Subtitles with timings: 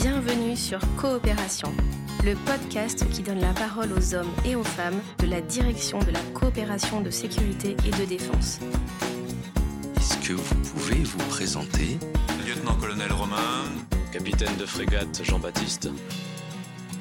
[0.00, 1.74] Bienvenue sur Coopération,
[2.24, 6.12] le podcast qui donne la parole aux hommes et aux femmes de la direction de
[6.12, 8.60] la coopération de sécurité et de défense.
[9.96, 11.98] Est-ce que vous pouvez vous présenter?
[12.46, 13.64] Lieutenant-colonel Romain.
[14.12, 15.90] Capitaine de frégate Jean-Baptiste.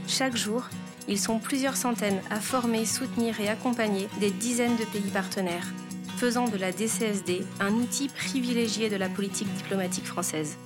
[0.07, 0.64] Chaque jour,
[1.07, 5.68] ils sont plusieurs centaines à former, soutenir et accompagner des dizaines de pays partenaires,
[6.18, 10.57] faisant de la DCSD un outil privilégié de la politique diplomatique française.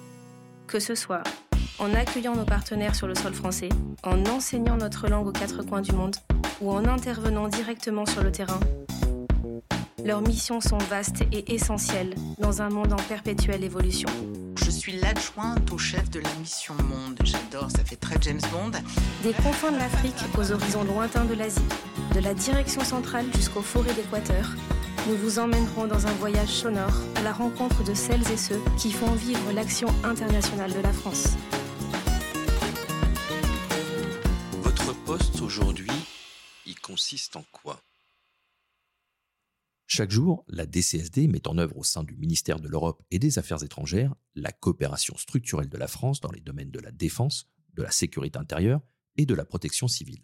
[0.68, 1.24] Que ce soit
[1.80, 3.70] en accueillant nos partenaires sur le sol français,
[4.04, 6.16] en enseignant notre langue aux quatre coins du monde
[6.62, 8.60] ou en intervenant directement sur le terrain.
[10.04, 14.10] Leurs missions sont vastes et essentielles dans un monde en perpétuelle évolution.
[14.56, 17.20] Je suis l'adjointe au chef de la mission Monde.
[17.24, 18.72] J'adore, ça fait très James Bond.
[19.24, 21.62] Des confins de l'Afrique aux horizons lointains de l'Asie,
[22.16, 24.56] de la direction centrale jusqu'aux forêts d'Équateur,
[25.08, 28.92] nous vous emmènerons dans un voyage sonore à la rencontre de celles et ceux qui
[28.92, 31.30] font vivre l'action internationale de la France.
[35.42, 35.90] Aujourd'hui,
[36.68, 37.82] il consiste en quoi?
[39.88, 43.40] Chaque jour, la DCSD met en œuvre au sein du ministère de l'Europe et des
[43.40, 47.82] Affaires étrangères la coopération structurelle de la France dans les domaines de la défense, de
[47.82, 48.82] la sécurité intérieure
[49.18, 50.22] et de la protection civile.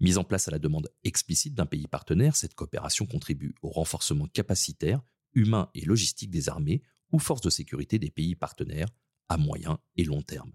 [0.00, 4.26] Mise en place à la demande explicite d'un pays partenaire, cette coopération contribue au renforcement
[4.26, 5.00] capacitaire,
[5.32, 8.90] humain et logistique des armées ou forces de sécurité des pays partenaires
[9.30, 10.52] à moyen et long terme.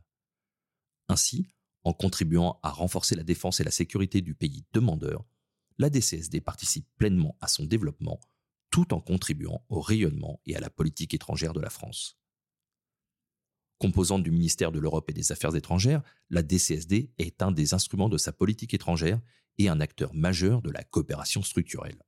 [1.07, 1.47] Ainsi,
[1.85, 5.23] en contribuant à renforcer la défense et la sécurité du pays demandeur,
[5.77, 8.19] la DCSD participe pleinement à son développement
[8.71, 12.17] tout en contribuant au rayonnement et à la politique étrangère de la France.
[13.77, 18.09] Composante du ministère de l'Europe et des Affaires étrangères, la DCSD est un des instruments
[18.09, 19.21] de sa politique étrangère
[19.57, 22.01] et un acteur majeur de la coopération structurelle.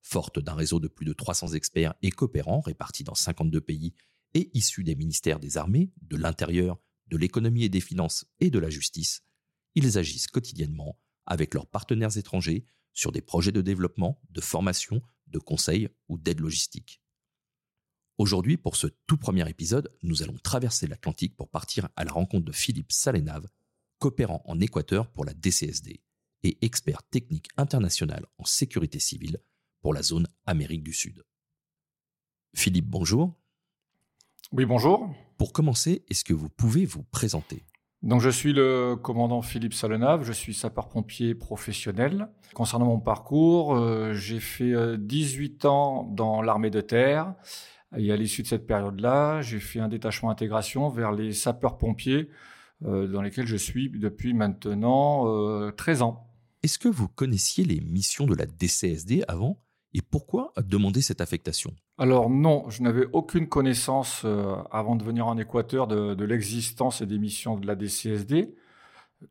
[0.00, 3.94] Forte d'un réseau de plus de 300 experts et coopérants répartis dans 52 pays
[4.34, 6.78] et issus des ministères des Armées, de l'Intérieur,
[7.10, 9.22] de l'économie et des finances et de la justice,
[9.74, 15.38] ils agissent quotidiennement avec leurs partenaires étrangers sur des projets de développement, de formation, de
[15.38, 17.00] conseil ou d'aide logistique.
[18.18, 22.44] Aujourd'hui, pour ce tout premier épisode, nous allons traverser l'Atlantique pour partir à la rencontre
[22.44, 23.48] de Philippe Salenave,
[23.98, 26.02] coopérant en Équateur pour la DCSD
[26.42, 29.38] et expert technique international en sécurité civile
[29.80, 31.24] pour la zone Amérique du Sud.
[32.54, 33.34] Philippe, bonjour.
[34.52, 35.08] Oui, bonjour.
[35.40, 37.64] Pour commencer, est-ce que vous pouvez vous présenter?
[38.02, 42.28] Donc je suis le commandant Philippe Salenave, je suis sapeur-pompier professionnel.
[42.52, 47.32] Concernant mon parcours, euh, j'ai fait 18 euh, ans dans l'armée de terre.
[47.96, 52.28] Et à l'issue de cette période-là, j'ai fait un détachement intégration vers les sapeurs-pompiers
[52.84, 55.24] euh, dans lesquels je suis depuis maintenant
[55.72, 56.28] 13 ans.
[56.62, 59.58] Est-ce que vous connaissiez les missions de la DCSD avant?
[59.94, 61.74] Et pourquoi demander cette affectation?
[62.00, 67.06] Alors non, je n'avais aucune connaissance euh, avant de venir en Équateur de, l'existence et
[67.06, 68.54] des missions de la DCSD,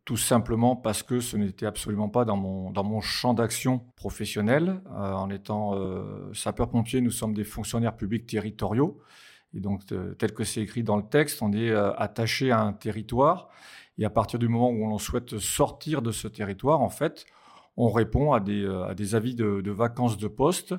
[0.06, 4.84] tout simplement parce que ce n'était absolument pas dans mon, dans mon champ d'action professionnel.
[4.92, 9.00] Euh, en étant euh, sapeur-pompier, nous sommes des fonctionnaires publics territoriaux.
[9.56, 9.82] Et donc,
[10.20, 13.50] tel que c'est écrit dans le texte, on est attaché à un territoire.
[13.98, 17.26] Et à partir du moment où on souhaite sortir de ce territoire, en fait,
[17.80, 20.76] on répond à des, euh, avis de, vacances de poste.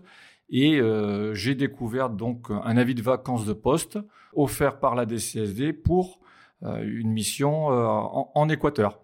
[0.51, 3.99] Et euh, j'ai découvert donc un avis de vacances de poste
[4.35, 6.21] offert par la DCSD pour
[6.65, 9.01] euh, une mission en, Équateur.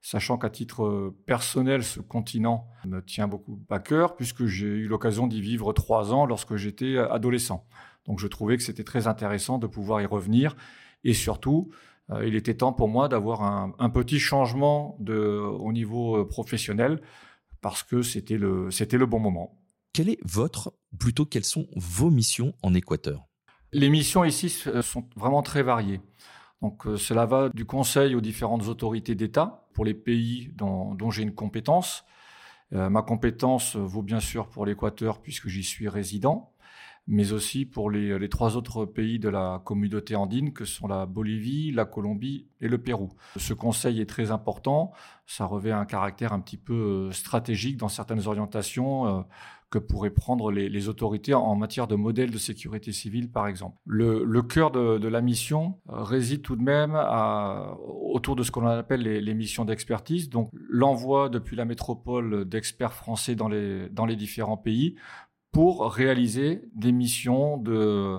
[0.00, 5.26] Sachant qu'à titre personnel, ce continent me tient beaucoup à cœur puisque j'ai eu l'occasion
[5.26, 7.66] d'y vivre trois ans lorsque j'étais adolescent.
[8.06, 10.56] Donc je trouvais que c'était très intéressant de pouvoir y revenir
[11.04, 11.70] et surtout,
[12.24, 17.00] il était temps pour moi d'avoir un, petit changement au niveau professionnel
[17.60, 19.58] parce que c'était le bon moment.
[19.98, 23.26] Quelle est votre, plutôt quelles sont vos missions en Équateur?
[23.72, 26.00] Les missions ici sont vraiment très variées.
[26.62, 31.10] Donc euh, cela va du conseil aux différentes autorités d'État pour les pays dont, dont
[31.10, 32.04] j'ai une compétence.
[32.74, 36.54] Euh, ma compétence vaut bien sûr pour l'Équateur puisque j'y suis résident
[37.08, 41.72] mais aussi pour les, trois autres pays de la communauté andine, que sont la Bolivie,
[41.72, 43.08] la Colombie et le Pérou.
[43.36, 44.92] Ce conseil est très important,
[45.26, 46.74] ça revêt un caractère un petit peu
[47.08, 49.22] euh, stratégique dans certaines orientations euh,
[49.70, 53.76] que pourraient prendre les, autorités en matière de modèle de sécurité civile, par exemple.
[53.84, 56.98] Le, cœur de, la mission réside tout de même
[57.86, 63.34] autour de ce qu'on appelle les, missions d'expertise, donc l'envoi depuis la métropole d'experts français
[63.34, 64.96] dans les différents pays
[65.52, 68.18] pour réaliser des missions de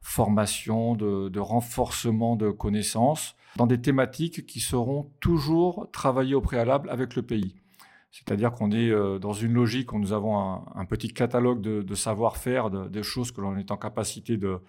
[0.00, 7.14] formation, de, renforcement de connaissances dans des thématiques qui seront toujours travaillées au préalable avec
[7.16, 7.54] le pays.
[8.10, 12.70] C'est-à-dire qu'on est euh, dans une logique où nous avons un, petit catalogue de, savoir-faire,
[12.70, 14.60] de, des choses que l'on est en capacité de,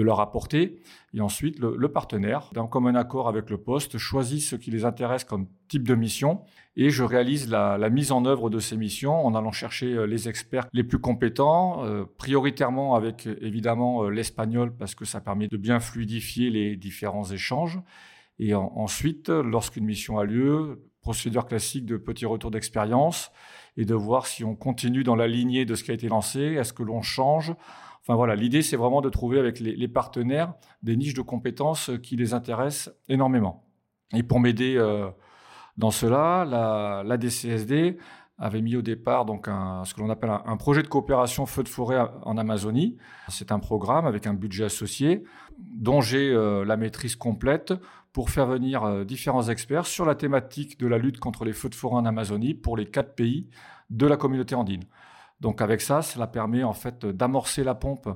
[0.00, 0.80] leur apporter.
[1.12, 5.24] Et ensuite, le, partenaire, d'un commun accord avec le poste, choisit ce qui les intéresse
[5.24, 6.40] comme type de mission.
[6.76, 10.30] Et je réalise la, mise en œuvre de ces missions en allant chercher euh, les
[10.30, 15.80] experts les plus compétents, euh, prioritairement avec évidemment l'espagnol parce que ça permet de bien
[15.80, 17.78] fluidifier les différents échanges.
[18.38, 23.30] Et ensuite, lorsqu'une mission a lieu, procédure classique de petit retour d'expérience
[23.76, 26.40] et de voir si on continue dans la lignée de ce qui a été lancé,
[26.40, 27.52] est-ce que l'on change.
[28.02, 32.16] Enfin voilà, l'idée c'est vraiment de trouver avec les, partenaires des niches de compétences qui
[32.16, 33.64] les intéressent énormément.
[34.12, 35.08] Et pour m'aider euh,
[35.76, 37.96] dans cela, la, DCSD
[38.38, 41.68] avait mis au départ donc ce que l'on appelle un, projet de coopération feu de
[41.68, 42.96] forêt en Amazonie.
[43.28, 45.22] C'est un programme avec un budget associé
[45.58, 47.72] dont j'ai euh, la maîtrise complète
[48.12, 51.68] pour faire venir euh, différents experts sur la thématique de la lutte contre les feux
[51.68, 53.48] de forêt en Amazonie pour les quatre pays
[53.90, 54.82] de la communauté andine.
[55.42, 58.08] Donc avec ça, cela permet en fait d'amorcer la pompe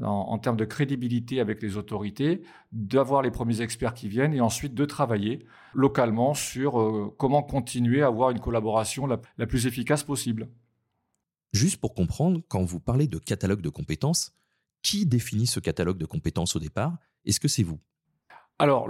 [0.00, 4.74] en, termes de crédibilité avec les autorités, d'avoir les premiers experts qui viennent et ensuite
[4.74, 5.44] de travailler
[5.74, 10.48] localement sur euh, comment continuer à avoir une collaboration la plus efficace possible.
[11.52, 14.32] Juste pour comprendre, quand vous parlez de catalogue de compétences,
[14.80, 16.96] qui définit ce catalogue de compétences au départ?
[17.26, 17.78] Est-ce que c'est vous?
[18.60, 18.88] Alors,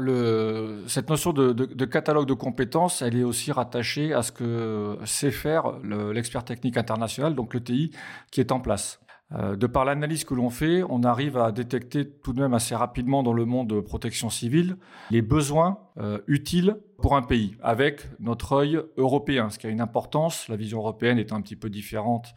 [0.89, 5.79] cette notion de, catalogue de compétences, elle est aussi rattachée à ce que sait faire
[5.83, 7.91] l'expert technique international, donc le TI,
[8.31, 9.01] qui est en place.
[9.33, 12.75] Euh, de par l'analyse que l'on fait, on arrive à détecter tout de même assez
[12.75, 14.77] rapidement dans le monde de protection civile
[15.11, 19.81] les besoins euh, utiles pour un pays, avec notre œil européen, ce qui a une
[19.81, 20.49] importance.
[20.49, 22.35] La vision européenne est un petit peu différente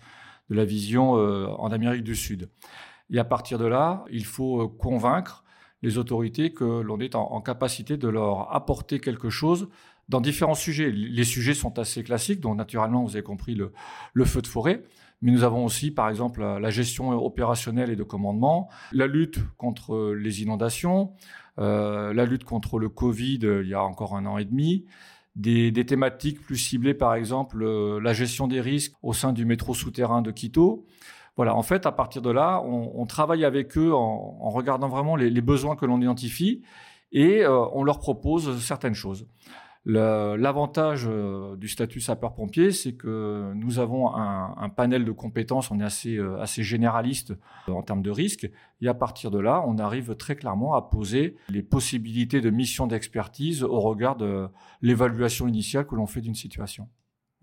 [0.49, 2.49] de la vision euh, en Amérique du Sud.
[3.09, 5.43] Et à partir de là, il faut convaincre
[5.81, 9.69] les autorités que l'on est en, capacité de leur apporter quelque chose
[10.09, 10.89] dans différents sujets.
[10.91, 14.83] Les sujets sont assez classiques, dont naturellement, vous avez compris, le, feu de forêt.
[15.21, 20.13] Mais nous avons aussi, par exemple, la gestion opérationnelle et de commandement, la lutte contre
[20.13, 21.11] les inondations,
[21.59, 24.85] euh, la lutte contre le Covid euh, il y a encore un an et demi,
[25.37, 29.73] des, thématiques plus ciblées, par exemple, euh, la gestion des risques au sein du métro
[29.73, 30.85] souterrain de Quito,
[31.37, 35.41] voilà, en fait, à partir de là, on, travaille avec eux en, regardant vraiment les,
[35.41, 36.63] besoins que l'on identifie
[37.11, 39.27] et euh, on leur propose certaines choses.
[39.85, 45.83] L'avantage euh, du statut sapeur-pompier, c'est que nous avons un, panel de compétences, on est
[45.83, 47.33] assez, euh, assez généraliste
[47.67, 48.49] en termes de risques,
[48.81, 52.87] et à partir de là, on arrive très clairement à poser les possibilités de mission
[52.87, 54.49] d'expertise au regard de
[54.81, 56.89] l'évaluation initiale que l'on fait d'une situation.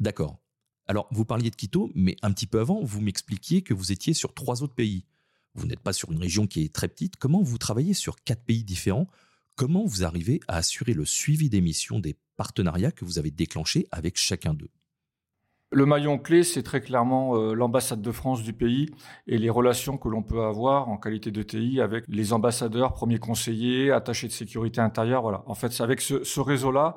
[0.01, 0.44] D'accord.
[0.87, 4.13] Alors, vous parliez de Quito, mais un petit peu avant, vous m'expliquiez que vous étiez
[4.13, 5.05] sur trois autres pays.
[5.55, 7.17] Vous n'êtes pas sur une région qui est très petite.
[7.17, 9.07] Comment vous travaillez sur quatre pays différents?
[9.57, 13.87] Comment vous arrivez à assurer le suivi des missions des partenariats que vous avez déclenchés
[13.93, 14.71] avec chacun d'eux?
[15.71, 18.91] Le maillon clé, c'est très clairement euh, l'ambassade de France du pays
[19.27, 23.19] et les relations que l'on peut avoir en qualité de TI avec les ambassadeurs, premiers
[23.19, 25.23] conseillers, attachés de sécurité intérieure.
[25.23, 25.43] Voilà.
[25.47, 26.97] En fait, avec ce, réseau-là,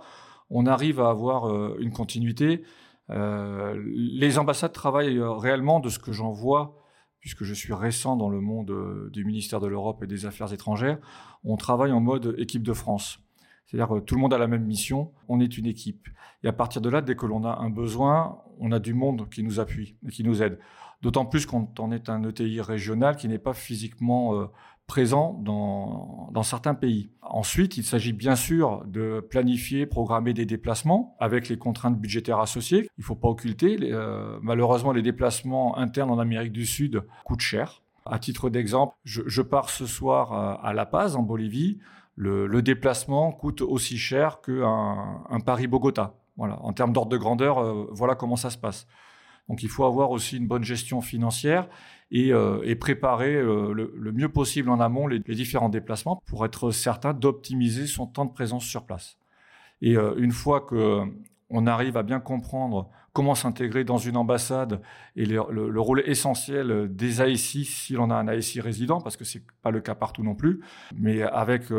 [0.50, 2.64] on arrive à avoir euh, une continuité
[3.10, 6.84] les ambassades travaillent euh, réellement de ce que j'en vois,
[7.20, 10.52] puisque je suis récent dans le monde euh, du ministère de l'Europe et des Affaires
[10.54, 11.00] étrangères.
[11.44, 13.20] On travaille en mode équipe de France.
[13.66, 16.08] C'est-à-dire que tout le monde a la même mission, on est une équipe.
[16.44, 19.30] Et à partir de là, dès que l'on a un besoin, on a du monde
[19.30, 20.60] qui nous appuie et qui nous aide.
[21.02, 24.50] D'autant plus quand on est un ETI régional qui n'est pas physiquement
[24.88, 27.12] présent dans, certains pays.
[27.22, 32.88] Ensuite, il s'agit bien sûr de planifier, programmer des déplacements avec les contraintes budgétaires associées.
[32.98, 37.42] Il ne faut pas occulter, euh, malheureusement, les déplacements internes en Amérique du Sud coûtent
[37.42, 37.82] cher.
[38.06, 41.80] À titre d'exemple, je, pars ce soir à, La Paz, en Bolivie.
[42.16, 46.16] Le, déplacement coûte aussi cher qu'un un Paris-Bogota.
[46.38, 48.88] Voilà, en termes d'ordre de grandeur, euh, voilà comment ça se passe.
[49.50, 51.68] Donc il faut avoir aussi une bonne gestion financière
[52.12, 57.14] et, euh, préparer euh, le, mieux possible en amont les, différents déplacements pour être certain
[57.14, 59.18] d'optimiser son temps de présence sur place.
[59.82, 61.02] Et euh, une fois que
[61.50, 64.82] on arrive à bien comprendre comment s'intégrer dans une ambassade
[65.16, 69.44] et le, rôle essentiel des ASI s'il en a un ASI résident, parce que c'est
[69.62, 70.60] pas le cas partout non plus,
[70.94, 71.70] mais avec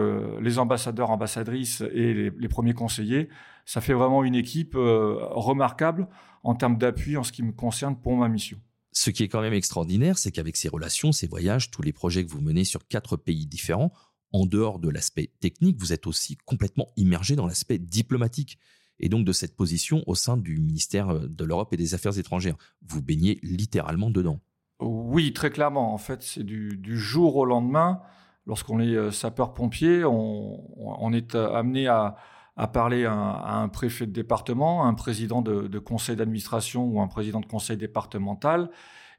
[0.41, 3.29] les ambassadeurs, ambassadrices et les, les, premiers conseillers,
[3.67, 6.09] ça fait vraiment une équipe remarquable
[6.45, 8.59] en termes d'appui en ce qui me concerne pour ma mission.
[9.01, 12.27] Ce qui est quand même extraordinaire, c'est qu'avec ces relations, ces voyages, tous les projets
[12.27, 13.93] que vous menez sur quatre pays différents,
[14.33, 18.59] en dehors de l'aspect technique, vous êtes aussi complètement immergé dans l'aspect diplomatique
[18.99, 22.57] et donc de cette position au sein du ministère de l'Europe et des Affaires étrangères.
[22.89, 24.41] Vous baignez littéralement dedans.
[24.81, 25.95] Oui, très clairement.
[25.95, 28.01] En fait, c'est du, jour au lendemain.
[28.47, 32.17] Lorsqu'on est euh, sapeur-pompier, on, est amené à,
[32.59, 37.41] à parler à, un préfet de département, un président de, conseil d'administration ou un président
[37.41, 38.69] de conseil départemental.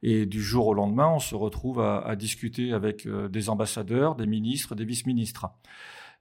[0.03, 4.27] Et du jour au lendemain, on se retrouve à, discuter avec euh, des ambassadeurs, des
[4.27, 5.47] ministres, des vice-ministres.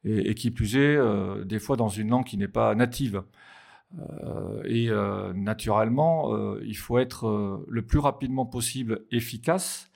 [0.04, 3.24] Et, qui plus est, euh, des fois dans une langue qui n'est pas native.
[3.98, 4.88] Euh, et
[5.34, 9.90] naturellement, il faut être le plus rapidement possible efficace.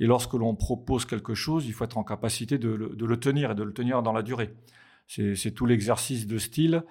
[0.00, 3.54] Et lorsque l'on propose quelque chose, il faut être en capacité de le tenir et
[3.54, 4.54] de le tenir dans la durée.
[5.34, 6.84] C'est tout l'exercice de style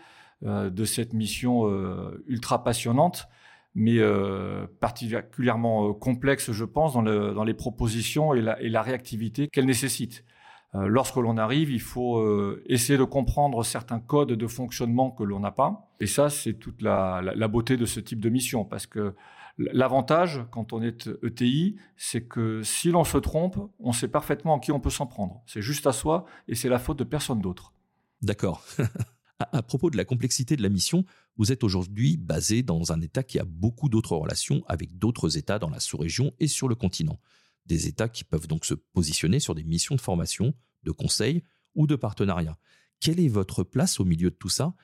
[0.43, 3.27] euh, de cette mission euh, ultra passionnante,
[3.75, 10.25] mais euh, particulièrement complexe, je pense, dans, les propositions et la, réactivité qu'elle nécessite.
[10.73, 12.25] Lorsque l'on arrive, il faut
[12.65, 15.91] essayer de comprendre certains codes de fonctionnement que l'on n'a pas.
[15.99, 19.13] Et ça, c'est toute la, beauté de ce type de mission, parce que
[19.57, 24.59] L'avantage, quand on est ETI, c'est que si l'on se trompe, on sait parfaitement en
[24.59, 25.41] qui on peut s'en prendre.
[25.45, 27.73] C'est juste à soi et c'est la faute de personne d'autre.
[28.21, 28.63] D'accord.
[29.51, 31.05] à propos de la complexité de la mission,
[31.37, 35.59] vous êtes aujourd'hui basé dans un État qui a beaucoup d'autres relations avec d'autres États
[35.59, 37.19] dans la sous-région et sur le continent.
[37.65, 41.43] Des États qui peuvent donc se positionner sur des missions de formation, de conseil
[41.75, 42.57] ou de partenariat.
[42.99, 44.75] Quelle est votre place au milieu de tout ça?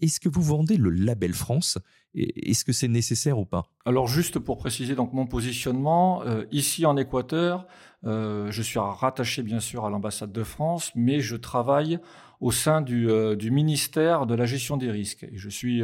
[0.00, 1.78] Est-ce que vous vendez le label France?
[2.14, 3.64] Est-ce que c'est nécessaire ou pas?
[3.84, 7.66] Alors juste pour préciser donc mon positionnement, euh, ici en Équateur,
[8.04, 11.98] euh, je suis rattaché bien sûr à l'ambassade de France, mais je travaille
[12.40, 15.24] au sein du, euh, ministère de la gestion des risques.
[15.24, 15.82] Et je suis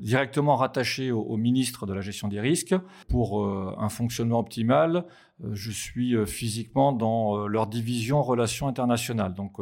[0.00, 2.74] directement rattaché au, ministre de la gestion des risques.
[3.08, 5.04] Pour un fonctionnement optimal,
[5.52, 9.34] je suis physiquement dans leur division relations internationales.
[9.34, 9.58] Donc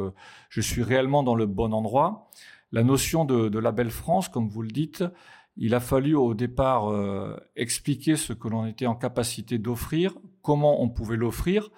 [0.49, 2.29] je suis réellement dans le bon endroit
[2.71, 5.03] la notion de, label France, comme vous le dites,
[5.57, 10.81] il a fallu au départ euh, expliquer ce que l'on était en capacité d'offrir, comment
[10.81, 11.69] on pouvait l'offrir.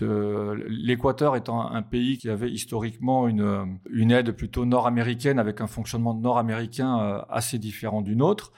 [0.00, 7.00] L'Équateur étant un pays qui avait historiquement une, aide plutôt nord-américaine avec un fonctionnement nord-américain
[7.00, 8.52] euh, assez différent du nôtre,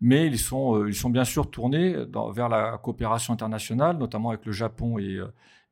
[0.00, 1.96] mais ils sont, euh, ils sont bien sûr tournés
[2.32, 5.20] vers la coopération internationale, notamment avec le Japon et,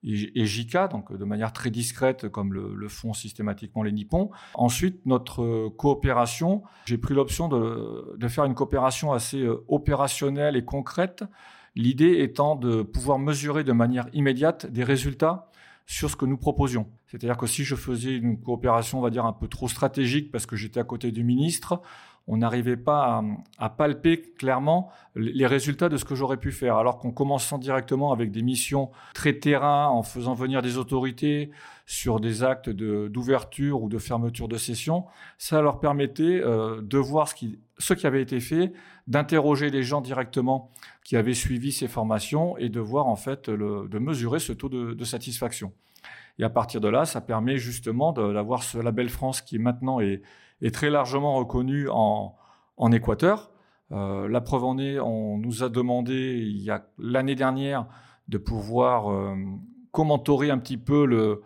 [0.04, 4.30] et JICA, donc de manière très discrète, comme le, font systématiquement les Nippons.
[4.54, 10.64] Ensuite, notre coopération, j'ai pris l'option de, de, faire une coopération assez euh, opérationnelle et
[10.64, 11.24] concrète,
[11.74, 15.50] l'idée étant de pouvoir mesurer de manière immédiate des résultats
[15.86, 16.86] sur ce que nous proposions.
[17.06, 20.46] C'est-à-dire que si je faisais une coopération, on va dire, un peu trop stratégique parce
[20.46, 21.82] que j'étais à côté du ministre,
[22.26, 23.22] on n'arrivait pas
[23.58, 26.76] à, palper clairement les résultats de ce que j'aurais pu faire.
[26.76, 31.50] Alors qu'en commençant directement avec des missions très terrain, en faisant venir des autorités
[31.86, 35.04] sur des actes d'ouverture ou de fermeture de session,
[35.36, 38.72] ça leur permettait euh, de voir ce qui, ce qui avait été fait,
[39.06, 40.70] d'interroger les gens directement
[41.04, 45.04] qui avaient suivi ces formations et de voir en fait, de mesurer ce taux de,
[45.04, 45.72] satisfaction.
[46.38, 50.22] Et à partir de là, ça permet justement d'avoir ce label France qui maintenant est,
[50.72, 52.34] très largement reconnu en,
[52.78, 53.50] en Équateur.
[53.92, 57.86] Euh, la preuve en est, on nous a demandé il y a l'année dernière
[58.28, 59.36] de pouvoir euh,
[59.90, 61.42] commenter un petit peu le,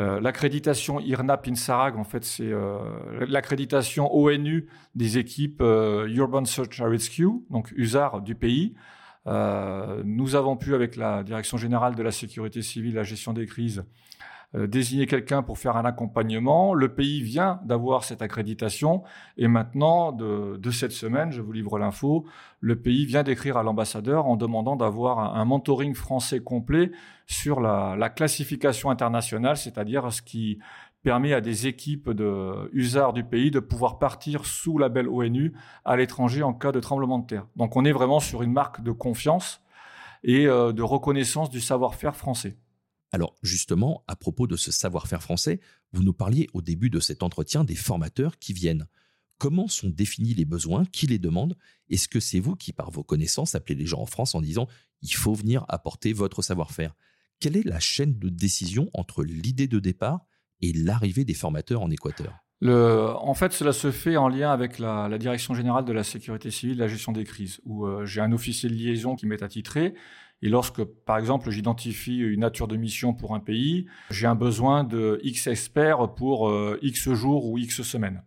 [0.00, 1.96] euh, l'accréditation IRNAP INSARAG.
[1.96, 2.52] En fait, c'est
[3.28, 8.74] l'accréditation ONU des équipes Urban Search and Rescue, donc USAR du pays.
[9.26, 13.78] nous avons pu, avec la Direction générale de la sécurité civile la gestion des crises,
[13.78, 13.84] euh,
[14.54, 16.74] désigner quelqu'un pour faire un accompagnement.
[16.74, 19.02] Le pays vient d'avoir cette accréditation
[19.36, 22.26] et maintenant, de, cette semaine, je vous livre l'info,
[22.60, 26.90] le pays vient d'écrire à l'ambassadeur en demandant d'avoir un, mentoring français complet
[27.26, 30.58] sur la, classification internationale, c'est-à-dire ce qui
[31.02, 32.70] permet à des équipes de
[33.12, 35.54] du pays de pouvoir partir sous label ONU
[35.84, 37.46] à l'étranger en cas de tremblement de terre.
[37.56, 39.62] Donc on est vraiment sur une marque de confiance
[40.22, 42.56] et euh, de reconnaissance du savoir-faire français.
[43.12, 45.60] Alors justement, à propos de ce savoir-faire français,
[45.92, 48.86] vous nous parliez au début de cet entretien des formateurs qui viennent.
[49.38, 51.56] Comment sont définis les besoins Qui les demande
[51.88, 54.68] Est-ce que c'est vous qui, par vos connaissances, appelez les gens en France en disant
[55.02, 56.94] il faut venir apporter votre savoir-faire
[57.40, 60.26] Quelle est la chaîne de décision entre l'idée de départ
[60.60, 62.34] et l'arrivée des formateurs en Équateur?
[62.62, 66.78] En fait, cela se fait en lien avec la, Direction générale de la sécurité civile,
[66.78, 69.94] la gestion des crises, où euh, j'ai un officier de liaison qui m'est attitré
[70.42, 74.84] et lorsque, par exemple, j'identifie une nature de mission pour un pays, j'ai un besoin
[74.84, 78.22] de X experts pour euh, X jours ou X semaines.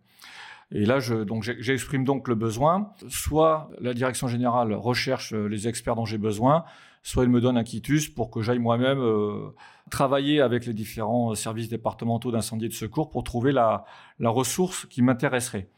[0.70, 2.92] Et là, je, donc, j'exprime donc le besoin.
[3.08, 6.64] Soit la direction générale recherche euh, les experts dont j'ai besoin,
[7.02, 9.50] soit il me donne un quitus pour que j'aille moi-même euh,
[9.90, 13.84] travailler avec les différents services départementaux d'incendie et de secours pour trouver la,
[14.20, 15.68] la ressource qui m'intéresserait.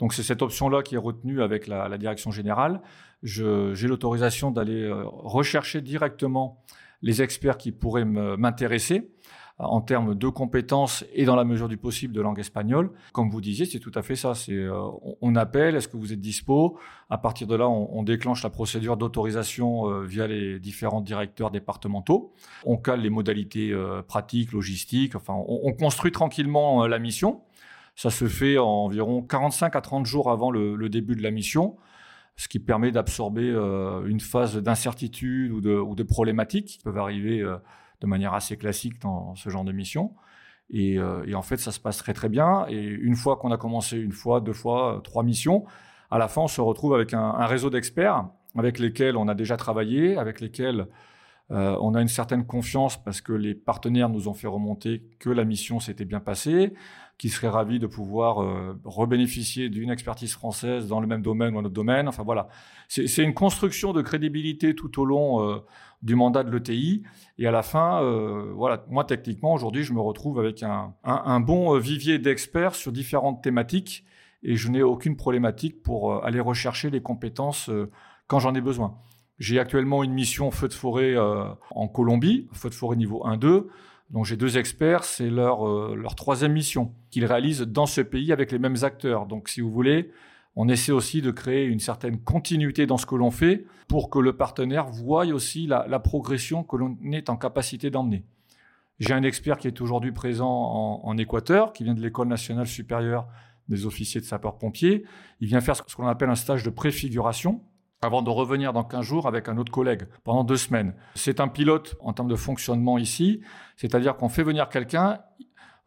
[0.00, 2.80] Donc c'est cette option-là qui est retenue avec la, direction générale
[3.22, 6.64] j'ai l'autorisation d'aller euh, rechercher directement
[7.02, 9.10] les experts qui pourraient m'intéresser.
[9.62, 12.92] en termes de compétences et dans la mesure du possible de langue espagnole.
[13.12, 14.34] Comme vous disiez, c'est tout à fait ça.
[14.34, 14.72] C'est euh,
[15.20, 16.78] on appelle, est-ce que vous êtes dispo?
[17.10, 22.32] À partir de là, on, déclenche la procédure d'autorisation euh, via les différents directeurs départementaux.
[22.64, 25.14] On cale les modalités euh, pratiques, logistiques.
[25.14, 27.42] Enfin, on, construit tranquillement la mission.
[27.96, 31.76] Ça se fait environ 45 à 30 jours avant le, début de la mission
[32.36, 33.50] ce qui permet d'absorber
[34.06, 37.44] une phase d'incertitude ou de, problématiques qui peuvent arriver
[38.00, 40.14] de manière assez classique dans ce genre de mission.
[40.74, 42.66] Euh, et, en fait, ça se passe très très bien.
[42.68, 45.64] Et une fois qu'on a commencé une fois, deux fois, euh, trois missions,
[46.10, 49.56] à la fin, on se retrouve avec un, réseau d'experts avec lesquels on a déjà
[49.56, 50.88] travaillé, avec lesquels
[51.52, 55.30] euh, on a une certaine confiance parce que les partenaires nous ont fait remonter que
[55.30, 56.74] la mission s'était bien passée,
[57.20, 61.60] qu'ils seraient ravis de pouvoir euh, rebénéficier d'une expertise française dans le même domaine ou
[61.60, 62.08] un autre domaine.
[62.08, 62.48] Enfin voilà,
[62.88, 65.62] c'est une construction de crédibilité tout au long
[66.02, 67.02] du mandat de l'ETI.
[67.38, 71.40] Et à la fin, euh, voilà, moi techniquement aujourd'hui, je me retrouve avec un, un,
[71.40, 74.04] bon euh, vivier d'experts sur différentes thématiques
[74.42, 77.70] et je n'ai aucune problématique pour euh, aller rechercher les compétences
[78.26, 78.96] quand j'en ai besoin.
[79.38, 81.16] J'ai actuellement une mission feu de forêt
[81.70, 83.68] en Colombie, feu de forêt niveau 1-2.
[84.10, 88.50] Donc j'ai deux experts, c'est leur, leur troisième mission qu'ils réalisent dans ce pays avec
[88.50, 89.26] les mêmes acteurs.
[89.26, 90.10] Donc si vous voulez,
[90.56, 94.18] on essaie aussi de créer une certaine continuité dans ce que l'on fait pour que
[94.18, 98.24] le partenaire voie aussi la, progression que l'on est en capacité d'emmener.
[98.98, 103.26] J'ai un expert qui est aujourd'hui présent en, Équateur, qui vient de l'École nationale supérieure
[103.68, 105.04] des officiers de sapeurs-pompiers.
[105.40, 107.62] Il vient faire ce qu'on appelle un stage de préfiguration
[108.02, 110.94] avant de revenir dans 15 jours avec un autre collègue pendant deux semaines.
[111.14, 113.42] C'est un pilote en termes de fonctionnement ici,
[113.76, 115.18] c'est-à-dire qu'on fait venir quelqu'un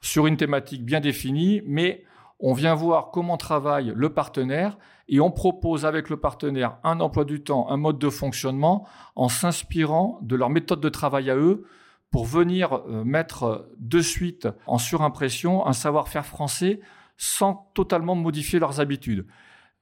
[0.01, 2.03] sur une thématique bien définie, mais
[2.39, 4.77] on vient voir comment travaille le partenaire
[5.07, 9.29] et on propose avec le partenaire un emploi du temps, un mode de fonctionnement en
[9.29, 11.65] s'inspirant de leur méthode de travail à eux
[12.11, 16.79] pour venir euh, mettre de suite en surimpression un savoir-faire français
[17.17, 19.25] sans totalement modifier leurs habitudes.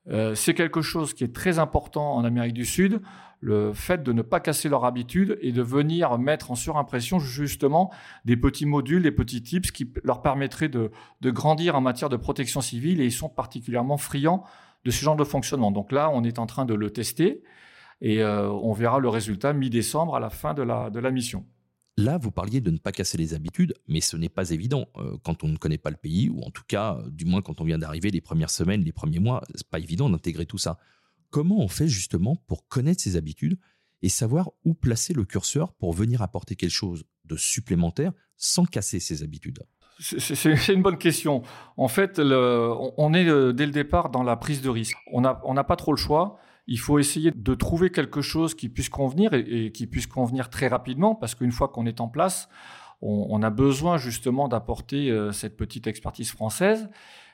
[0.09, 3.01] Euh, c'est quelque chose qui est très important en Amérique du Sud,
[3.39, 7.91] le fait de ne pas casser leur habitude et de venir mettre en surimpression justement
[8.25, 10.91] des petits modules, des petits tips qui leur permettraient de,
[11.25, 14.43] grandir en matière de protection civile et ils sont particulièrement friands
[14.85, 15.71] de ce genre de fonctionnement.
[15.71, 17.43] Donc là, on est en train de le tester
[18.01, 21.45] et euh, on verra le résultat mi-décembre à la fin de la mission.
[21.97, 25.17] Là, vous parliez de ne pas casser les habitudes, mais ce n'est pas évident euh,
[25.23, 27.59] quand on ne connaît pas le pays, ou en tout cas, euh, du moins quand
[27.59, 30.79] on vient d'arriver les premières semaines, les premiers mois, c'est pas évident d'intégrer tout ça.
[31.29, 33.59] Comment on fait justement pour connaître ses habitudes
[34.01, 38.99] et savoir où placer le curseur pour venir apporter quelque chose de supplémentaire sans casser
[38.99, 39.59] ses habitudes?
[39.99, 41.43] C'est une bonne question.
[41.77, 44.97] En fait, on est euh, dès le départ dans la prise de risque.
[45.11, 48.89] On n'a pas trop le choix il faut essayer de trouver quelque chose qui puisse
[48.89, 52.49] convenir et, qui puisse convenir très rapidement, parce qu'une fois qu'on est en place,
[53.01, 56.89] on, a besoin justement d'apporter euh, cette petite expertise française.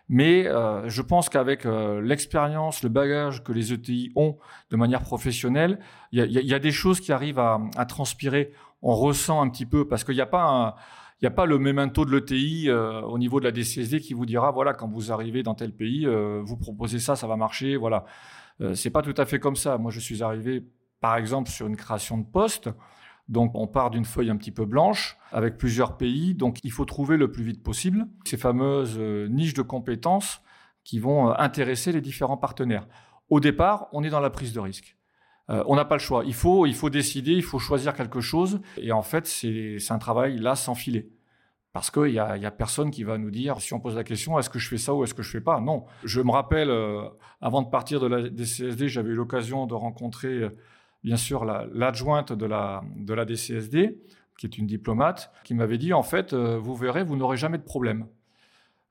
[0.10, 4.38] Mais euh, je pense qu'avec euh, l'expérience, le bagage que les ETI ont
[4.70, 5.80] de manière professionnelle,
[6.14, 8.54] il y, a, des choses qui arrivent à, transpirer.
[8.82, 10.76] On ressent un petit peu, parce qu'il n'y a pas
[11.20, 14.28] il n'y a pas le memento de l'ETI au niveau de la DCSD qui vous
[14.28, 18.06] dira voilà quand vous arrivez dans tel pays, vous proposez ça, ça va marcher, voilà.
[18.62, 19.78] Euh, c'est pas tout à fait comme ça.
[19.78, 20.64] Moi, je suis arrivé,
[21.00, 22.70] par exemple, sur une création de poste.
[23.28, 26.34] Donc, on part d'une feuille un petit peu blanche avec plusieurs pays.
[26.34, 30.42] Donc, il faut trouver le plus vite possible ces fameuses euh, niches de compétences
[30.84, 32.88] qui vont euh, intéresser les différents partenaires.
[33.30, 34.98] Au départ, on est dans la prise de risque.
[35.50, 36.24] on n'a pas le choix.
[36.26, 38.62] Il faut, il faut décider, il faut choisir quelque chose.
[38.78, 41.10] Et en fait, c'est un travail là sans filet.
[41.78, 44.04] Parce qu'il n'y a, y a personne qui va nous dire, si on pose la
[44.04, 45.60] question, est-ce que je fais ça ou est-ce que je fais pas?
[45.60, 45.86] Non.
[46.04, 47.08] Je me rappelle, euh,
[47.40, 50.50] avant de partir de la DCSD, j'avais eu l'occasion de rencontrer, euh,
[51.04, 52.82] bien sûr, l'adjointe de, la,
[53.26, 53.96] DCSD,
[54.40, 57.60] qui est une diplomate, qui m'avait dit, en fait, euh, vous verrez, vous n'aurez jamais
[57.60, 58.08] de problème.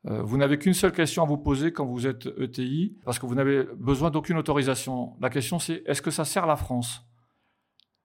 [0.05, 3.35] vous n'avez qu'une seule question à vous poser quand vous êtes ETI, parce que vous
[3.35, 5.17] n'avez besoin d'aucune autorisation.
[5.21, 7.05] La question, c'est, est-ce que ça sert la France?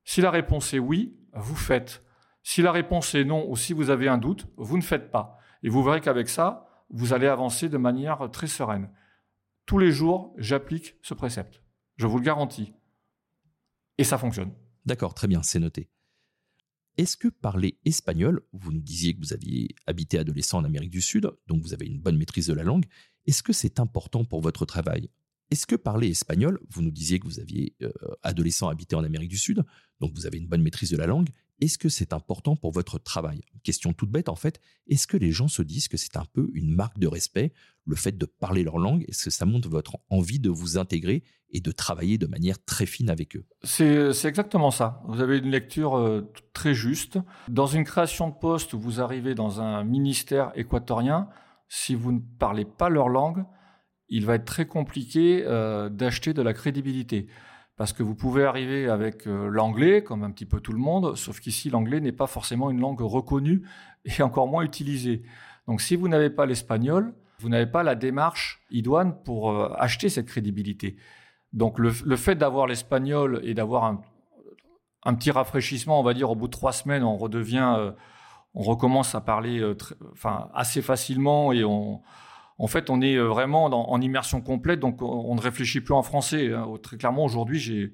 [0.05, 2.01] Si la réponse est oui, vous faites.
[2.43, 5.37] Si la réponse est non ou si vous avez un doute, vous ne faites pas.
[5.63, 8.89] Et vous verrez qu'avec ça, vous allez avancer de manière très sereine.
[9.65, 11.61] Tous les jours, j'applique ce précepte.
[11.97, 12.73] Je vous le garantis.
[13.97, 14.51] Et ça fonctionne.
[14.85, 15.89] D'accord, très bien, c'est noté.
[16.97, 21.01] Est-ce que parler espagnol, vous nous disiez que vous aviez habité adolescent en Amérique du
[21.01, 22.85] Sud, donc vous avez une bonne maîtrise de la langue,
[23.27, 25.09] est-ce que c'est important pour votre travail?
[25.51, 27.91] Est-ce que parler espagnol, vous nous disiez que vous aviez euh,
[28.23, 29.63] adolescent habité en Amérique du Sud,
[29.99, 31.29] donc vous avez une bonne maîtrise de la langue,
[31.61, 33.41] est-ce que c'est important pour votre travail?
[33.63, 36.49] Question toute bête en fait, est-ce que les gens se disent que c'est un peu
[36.53, 37.53] une marque de respect,
[37.85, 39.05] le fait de parler leur langue?
[39.07, 42.87] Est-ce que ça montre votre envie de vous intégrer et de travailler de manière très
[42.87, 43.45] fine avec eux?
[43.63, 45.03] C'est exactement ça.
[45.07, 47.19] Vous avez une lecture euh, très juste.
[47.47, 51.29] Dans une création de poste où vous arrivez dans un ministère équatorien,
[51.69, 53.45] si vous ne parlez pas leur langue,
[54.09, 57.27] il va être très compliqué euh, d'acheter de la crédibilité.
[57.81, 61.15] Parce que vous pouvez arriver avec euh, l'anglais, comme un petit peu tout le monde,
[61.15, 63.67] sauf qu'ici, l'anglais n'est pas forcément une langue reconnue
[64.05, 65.23] et encore moins utilisée.
[65.67, 70.09] Donc si vous n'avez pas l'espagnol, vous n'avez pas la démarche idoine pour euh, acheter
[70.09, 70.95] cette crédibilité.
[71.53, 73.85] Donc le, fait d'avoir l'espagnol et d'avoir
[75.03, 77.91] un, petit rafraîchissement, on va dire au bout de trois semaines, on redevient, euh,
[78.53, 79.59] on recommence à parler
[80.11, 82.03] enfin, assez facilement et on,
[82.61, 86.03] en fait, on est euh, vraiment en immersion complète, donc on, ne réfléchit plus en
[86.03, 86.53] français.
[86.53, 86.67] Hein.
[86.83, 87.91] Très clairement, aujourd'hui,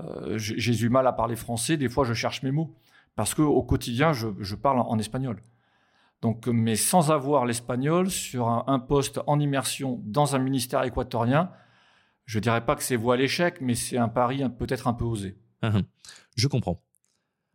[0.00, 1.78] euh, j'ai eu mal à parler français.
[1.78, 2.76] Des fois, je cherche mes mots
[3.16, 5.42] parce qu'au quotidien, je, parle en, espagnol.
[6.20, 11.50] Donc, mais sans avoir l'espagnol sur un, poste en immersion dans un ministère équatorien,
[12.26, 15.06] je dirais pas que c'est voie à l'échec, mais c'est un pari peut-être un peu
[15.06, 15.38] osé.
[15.62, 15.82] Hum, hum.
[16.36, 16.82] Je comprends.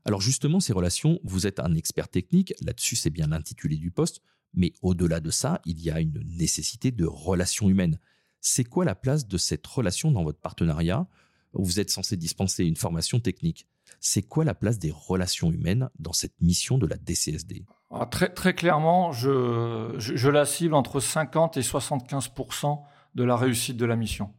[0.07, 4.21] Alors justement, ces relations, vous êtes un expert technique, là-dessus c'est bien l'intitulé du poste,
[4.53, 7.99] mais au-delà de ça, il y a une nécessité de relation humaine.
[8.39, 11.05] C'est quoi la place de cette relation dans votre partenariat?
[11.51, 13.67] Vous êtes censé dispenser une formation technique.
[13.99, 18.29] C'est quoi la place des relations humaines dans cette mission de la DCSD ah, très,
[18.29, 22.81] très clairement, je, la cible entre 50 et 75%
[23.15, 24.33] de la réussite de la mission,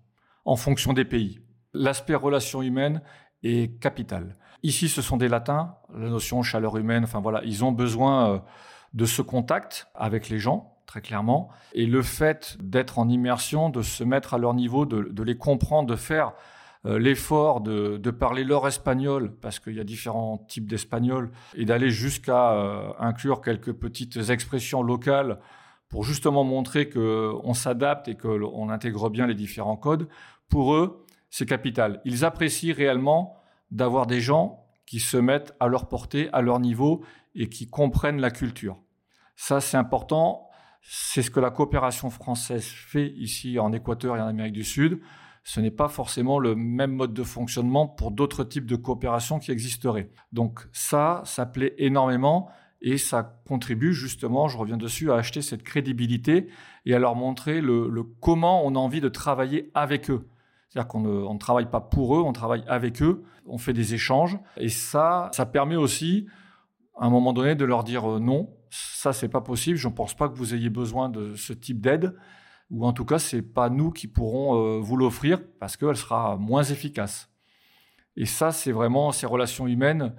[0.44, 1.40] en fonction des pays.
[1.74, 3.02] L'aspect relation humaine
[3.42, 4.36] est capital.
[4.62, 8.34] Ici, ce sont des latins, la notion chaleur humaine, enfin voilà, ils ont besoin...
[8.34, 8.38] Euh,
[8.94, 13.82] de ce contact avec les gens, très clairement, et le fait d'être en immersion, de
[13.82, 16.32] se mettre à leur niveau, de, les comprendre, de faire
[16.86, 21.90] euh, l'effort de, parler leur espagnol, parce qu'il y a différents types d'espagnol, et d'aller
[21.90, 25.38] jusqu'à euh, inclure quelques petites expressions locales
[25.88, 30.08] pour justement montrer qu'on s'adapte et qu'on intègre bien les différents codes,
[30.48, 32.00] pour eux, c'est capital.
[32.04, 33.37] Ils apprécient réellement
[33.70, 37.04] d'avoir des gens qui se mettent à leur portée, à leur niveau
[37.34, 38.78] et qui comprennent la culture.
[39.36, 40.48] Ça, c'est important.
[40.82, 45.00] C'est ce que la coopération française fait ici en Équateur et en Amérique du Sud.
[45.44, 49.50] Ce n'est pas forcément le même mode de fonctionnement pour d'autres types de coopération qui
[49.50, 50.10] existeraient.
[50.32, 52.50] Donc ça, ça plaît énormément
[52.80, 56.48] et ça contribue justement, je reviens dessus, à acheter cette crédibilité
[56.84, 60.28] et à leur montrer le, comment on a envie de travailler avec eux.
[60.68, 64.38] C'est-à-dire qu'on ne, travaille pas pour eux, on travaille avec eux, on fait des échanges.
[64.58, 66.26] Et ça, ça permet aussi,
[66.98, 68.54] à un moment donné, de leur dire euh, non.
[68.70, 69.78] Ça, c'est pas possible.
[69.78, 72.14] Je ne pense pas que vous ayez besoin de ce type d'aide.
[72.70, 76.36] Ou en tout cas, c'est pas nous qui pourrons euh, vous l'offrir parce qu'elle sera
[76.36, 77.30] moins efficace.
[78.16, 80.12] Et ça, c'est vraiment ces relations humaines,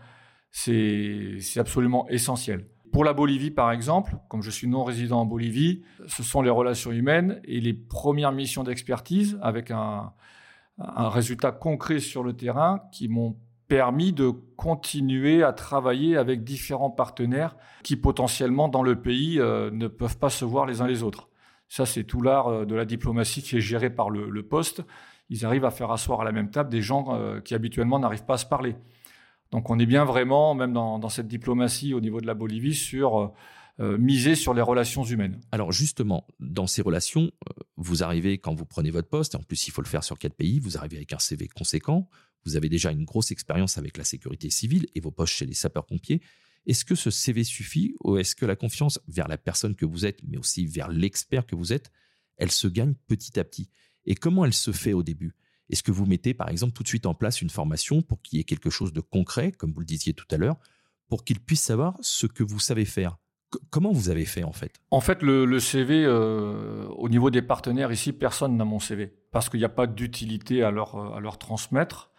[0.52, 2.66] c'est absolument essentiel.
[2.92, 6.50] Pour la Bolivie, par exemple, comme je suis non résident en Bolivie, ce sont les
[6.50, 10.14] relations humaines et les premières missions d'expertise avec un,
[10.80, 13.36] un résultat concret sur le terrain qui m'ont
[13.68, 19.88] permis de continuer à travailler avec différents partenaires qui potentiellement dans le pays euh, ne
[19.88, 21.30] peuvent pas se voir les uns les autres.
[21.68, 24.84] Ça, c'est tout l'art euh, de la diplomatie qui est géré par le, poste.
[25.30, 28.26] Ils arrivent à faire asseoir à la même table des gens euh, qui habituellement n'arrivent
[28.26, 28.76] pas à se parler.
[29.52, 33.34] Donc on est bien vraiment, même dans, cette diplomatie au niveau de la Bolivie, sur
[33.80, 35.40] miser sur les relations humaines.
[35.52, 37.32] Alors justement, dans ces relations,
[37.78, 40.20] vous arrivez quand vous prenez votre poste, et en plus il faut le faire sur
[40.20, 42.10] quatre pays, vous arrivez avec un CV conséquent,
[42.46, 45.54] vous avez déjà une grosse expérience avec la sécurité civile et vos postes chez les
[45.54, 46.22] sapeurs-pompiers.
[46.66, 50.06] Est-ce que ce CV suffit ou est-ce que la confiance vers la personne que vous
[50.06, 51.90] êtes, mais aussi vers l'expert que vous êtes,
[52.38, 53.70] elle se gagne petit à petit?
[54.06, 55.36] Et comment elle se fait au début?
[55.70, 58.38] Est-ce que vous mettez par exemple tout de suite en place une formation pour qu'il
[58.38, 60.58] y ait quelque chose de concret, comme vous le disiez tout à l'heure,
[61.08, 63.18] pour qu'il puisse savoir ce que vous savez faire?
[63.72, 64.80] Comment vous avez fait en fait?
[64.92, 69.50] En fait, le, CV, euh, au niveau des partenaires ici, personne n'a mon CV parce
[69.50, 72.10] qu'il n'y a pas d'utilité à leur, à leur transmettre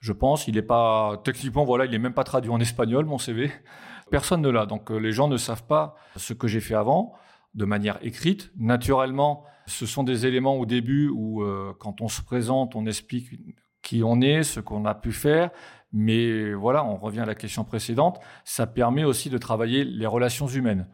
[0.00, 0.46] je pense.
[0.48, 3.50] Il n'est pas techniquement, voilà, il n'est même pas traduit en espagnol mon CV.
[4.10, 4.66] Personne ne l'a.
[4.66, 7.12] Donc euh, les gens ne savent pas ce que j'ai fait avant
[7.54, 8.52] de manière écrite.
[8.56, 13.30] Naturellement, ce sont des éléments au début où, euh, quand on se présente, on explique
[13.82, 15.50] qui on est, ce qu'on a pu faire.
[15.92, 18.20] Mais voilà, on revient à la question précédente.
[18.44, 20.88] Ça permet aussi de travailler les relations humaines.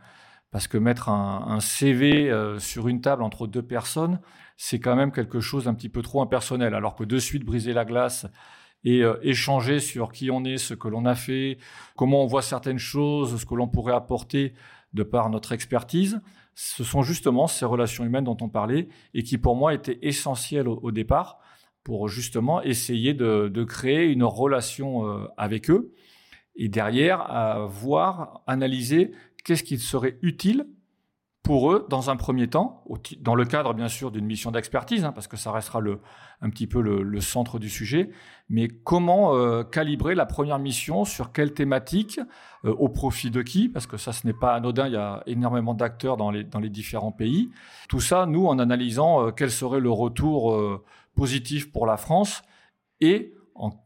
[0.51, 4.21] Parce que mettre un, CV euh, sur une table entre deux personnes,
[4.59, 6.75] c'est quand même quelque chose un petit peu trop impersonnel.
[6.75, 8.27] Alors que de suite briser la glace
[8.85, 11.59] et euh, échanger sur qui on est, ce que l'on a fait,
[11.97, 14.53] comment on voit certaines choses, ce que l'on pourrait apporter
[14.93, 16.21] de par notre expertise.
[16.55, 20.69] Ce sont justement ces relations humaines dont on parlait et qui pour moi étaient essentielles
[20.69, 21.39] au, départ
[21.85, 25.93] pour justement essayer de, créer une relation euh, avec eux.
[26.55, 29.13] et derrière à voir, analyser
[29.45, 30.67] qu'est-ce qui serait utile
[31.43, 32.85] pour eux dans un premier temps,
[33.21, 35.99] dans le cadre bien sûr d'une mission d'expertise, hein, parce que ça restera le,
[36.41, 38.11] un petit peu le, centre du sujet,
[38.49, 42.21] mais comment euh, calibrer la première mission, sur quelle thématique,
[42.65, 45.25] euh, au profit de qui, parce que ça ce n'est pas anodin, il y a
[45.27, 47.51] énormément d'acteurs dans les, dans les différents pays.
[47.89, 50.81] Tout ça, nous, en analysant quel serait le retour
[51.15, 52.43] positif pour la France
[53.01, 53.35] et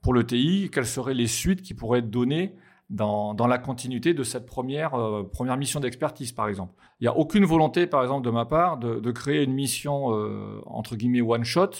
[0.02, 2.54] pour le TI, quelles seraient les suites qui pourraient être données
[2.88, 6.74] dans, dans la continuité de cette première, euh, première mission d'expertise, par exemple?
[7.00, 10.14] Il n'y a aucune volonté, par exemple, de ma part, de, de créer une mission,
[10.14, 11.70] euh, entre guillemets, one-shot.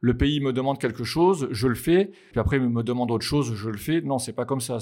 [0.00, 3.24] Le pays me demande quelque chose, je le fais, puis après il me demande autre
[3.24, 4.00] chose, je le fais.
[4.00, 4.78] Non, c'est pas comme ça.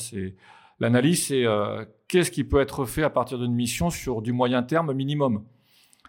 [0.79, 4.63] L'analyse, c'est euh, qu'est-ce qui peut être fait à partir d'une mission sur du moyen
[4.63, 5.45] terme minimum?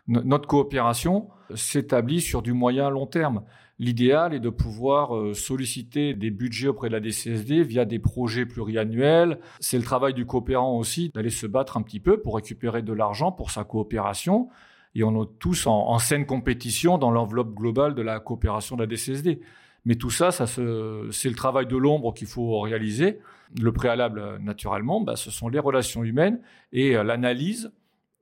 [0.07, 3.43] notre coopération s'établit sur du moyen long terme.
[3.79, 8.47] L'idéal est de pouvoir euh, solliciter des budgets auprès de la DCSD via des projets
[8.47, 9.39] pluriannuels.
[9.59, 12.93] C'est le travail du coopérant aussi d'aller se battre un petit peu pour récupérer de
[12.93, 14.49] l'argent pour sa coopération.
[14.95, 18.87] Et on est tous en, saine compétition dans l'enveloppe globale de la coopération de la
[18.87, 19.41] DCSD.
[19.85, 20.59] Mais tout ça, ça c'est
[21.29, 23.19] le travail de l'ombre qu'il faut réaliser.
[23.61, 26.41] Le préalable, naturellement, bah, ce sont les relations humaines
[26.73, 27.71] et euh, l'analyse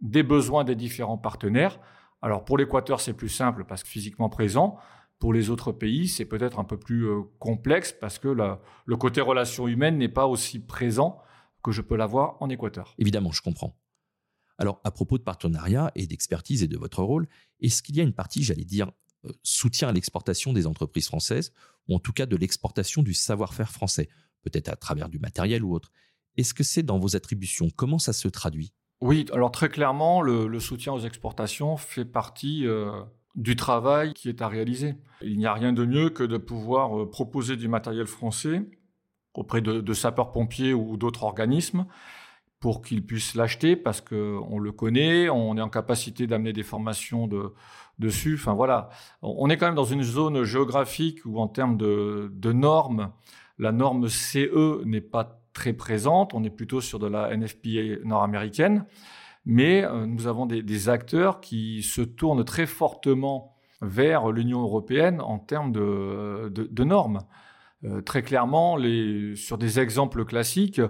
[0.02, 1.80] des besoins des différents partenaires.
[2.22, 4.78] Alors pour l'Équateur, c'est plus simple parce que physiquement présent.
[5.20, 9.22] Pour les autres pays, c'est peut-être un peu plus euh, complexe parce que le côté
[9.22, 11.20] relation humaine n'est pas aussi présent
[11.64, 12.94] que je peux l'avoir en Équateur.
[12.98, 13.76] Évidemment, je comprends.
[14.58, 17.28] Alors, à propos de partenariat et d'expertise et de votre rôle,
[17.60, 18.92] est-ce qu'il y a une partie, j'allais dire,
[19.26, 21.52] euh, soutien à l'exportation des entreprises françaises,
[21.88, 24.10] ou en tout cas de l'exportation du savoir-faire français,
[24.44, 25.92] peut-être à travers du matériel ou autre?
[26.38, 27.70] Est-ce que c'est dans vos attributions?
[27.76, 28.74] Comment ça se traduit?
[29.02, 33.04] Oui, alors très clairement, le, soutien aux exportations fait partie euh,
[33.36, 34.96] du travail qui est à réaliser.
[35.22, 38.64] Il n'y a rien de mieux que de pouvoir euh, proposer du matériel français
[39.34, 41.86] auprès de, sapeurs-pompiers ou d'autres organismes
[42.62, 47.28] pour qu'ils puissent l'acheter parce qu'on le connaît, on est en capacité d'amener des formations
[47.28, 47.54] de,
[48.00, 48.36] dessus.
[48.36, 48.90] Enfin voilà,
[49.22, 53.12] on est quand même dans une zone géographique où en termes de, normes,
[53.60, 58.86] la norme CE n'est pas très présente, on est plutôt sur de la NFPA nord-américaine
[59.46, 65.38] mais euh, nous avons des, acteurs qui se tournent très fortement vers l'Union européenne en
[65.40, 67.22] termes de, normes.
[67.84, 68.78] Euh, très clairement,
[69.36, 70.82] sur des exemples classiques,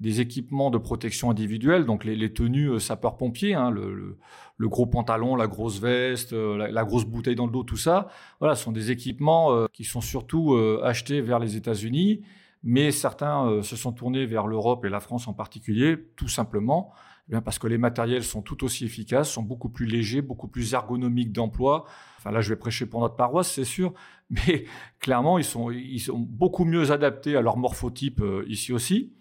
[0.00, 4.18] des équipements de protection individuelle, donc les, tenues euh, sapeurs-pompiers, hein, le,
[4.60, 8.08] gros pantalon, la grosse veste, la, grosse bouteille dans le dos, tout ça,
[8.40, 12.22] voilà, sont des équipements qui sont surtout achetés vers les États-Unis,
[12.62, 16.92] mais certains se sont tournés vers l'Europe et la France en particulier, tout simplement
[17.34, 20.74] eh parce que les matériels sont tout aussi efficaces, sont beaucoup plus légers, beaucoup plus
[20.74, 21.86] ergonomiques d'emploi.
[22.18, 23.94] Enfin là, je vais prêcher pour notre paroisse, c'est sûr,
[24.30, 24.64] mais
[25.00, 25.70] clairement, ils sont,
[26.18, 29.14] beaucoup mieux adaptés à leur morphotype euh, ici aussi,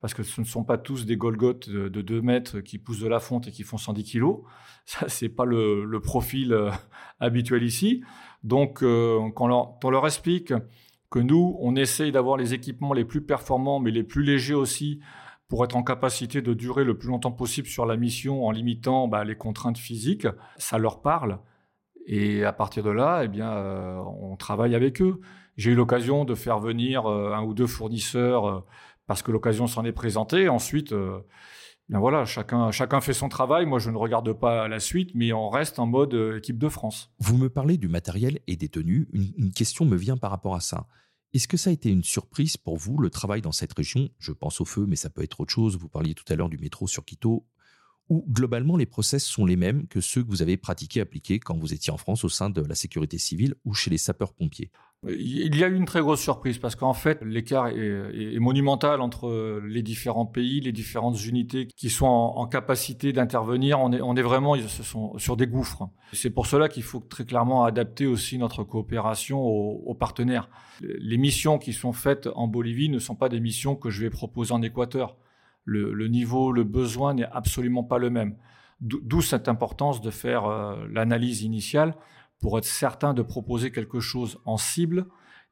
[0.00, 3.08] parce que ce ne sont pas tous des Golgotes de, 2 mètres qui poussent de
[3.08, 4.40] la fonte et qui font 110 kilos.
[4.86, 6.70] Ça, c'est pas le, profil euh,
[7.20, 8.02] habituel ici.
[8.44, 10.54] Donc, euh, quand, on leur explique
[11.10, 15.00] que nous, on essaye d'avoir les équipements les plus performants, mais les plus légers aussi,
[15.48, 19.08] pour être en capacité de durer le plus longtemps possible sur la mission en limitant
[19.08, 21.40] bah, les contraintes physiques, ça leur parle.
[22.06, 25.20] Et à partir de là, eh bien, euh, on travaille avec eux.
[25.56, 28.60] J'ai eu l'occasion de faire venir euh, un ou deux fournisseurs euh,
[29.06, 30.48] parce que l'occasion s'en est présentée.
[30.48, 30.94] Ensuite,
[31.88, 33.64] bien voilà, chacun, chacun fait son travail.
[33.64, 37.10] Moi, je ne regarde pas la suite, mais on reste en mode équipe de France.
[37.18, 39.08] Vous me parlez du matériel et des tenues.
[39.12, 40.86] une question me vient par rapport à ça.
[41.34, 44.08] Est-ce que ça a été une surprise pour vous, le travail dans cette région?
[44.18, 45.76] Je pense au feu, mais ça peut être autre chose.
[45.76, 47.44] Vous parliez tout à l'heure du métro sur Quito.
[48.08, 51.56] Ou globalement, les process sont les mêmes que ceux que vous avez pratiqués, appliqués quand
[51.58, 54.70] vous étiez en France au sein de la sécurité civile ou chez les sapeurs-pompiers
[55.06, 59.60] il y a eu une très grosse surprise parce qu'en fait, l'écart est, monumental entre
[59.64, 63.78] les différents pays, les différentes unités qui sont en, capacité d'intervenir.
[63.78, 65.88] On est, on est vraiment sont sur des gouffres.
[66.12, 70.48] C'est pour cela qu'il faut très clairement adapter aussi notre coopération aux, partenaires.
[70.80, 74.10] Les missions qui sont faites en Bolivie ne sont pas des missions que je vais
[74.10, 75.16] proposer en Équateur.
[75.70, 78.36] Le, niveau, le besoin n'est absolument pas le même.
[78.80, 81.94] D'où cette importance de faire euh, l'analyse initiale
[82.40, 85.06] pour être certain de proposer quelque chose en cible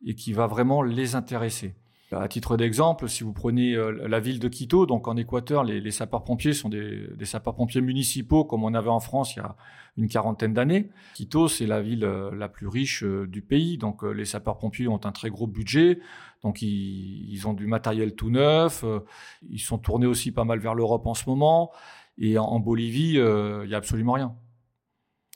[0.05, 1.75] et qui va vraiment les intéresser.
[2.13, 5.91] À titre d'exemple, si vous prenez euh, la ville de Quito, donc en Équateur, les,
[5.91, 9.57] sapeurs-pompiers sont des, sapeurs-pompiers municipaux comme on avait en France il y a
[9.97, 10.91] une quarantaine d'années.
[11.15, 15.01] Quito, c'est la ville euh, la plus riche euh, du pays, donc les sapeurs-pompiers ont
[15.05, 15.99] un très gros budget,
[16.45, 18.85] donc ils, ont du matériel tout neuf,
[19.49, 21.73] ils sont tournés aussi pas mal vers l'Europe en ce moment,
[22.19, 24.37] et en, Bolivie, il y a absolument rien.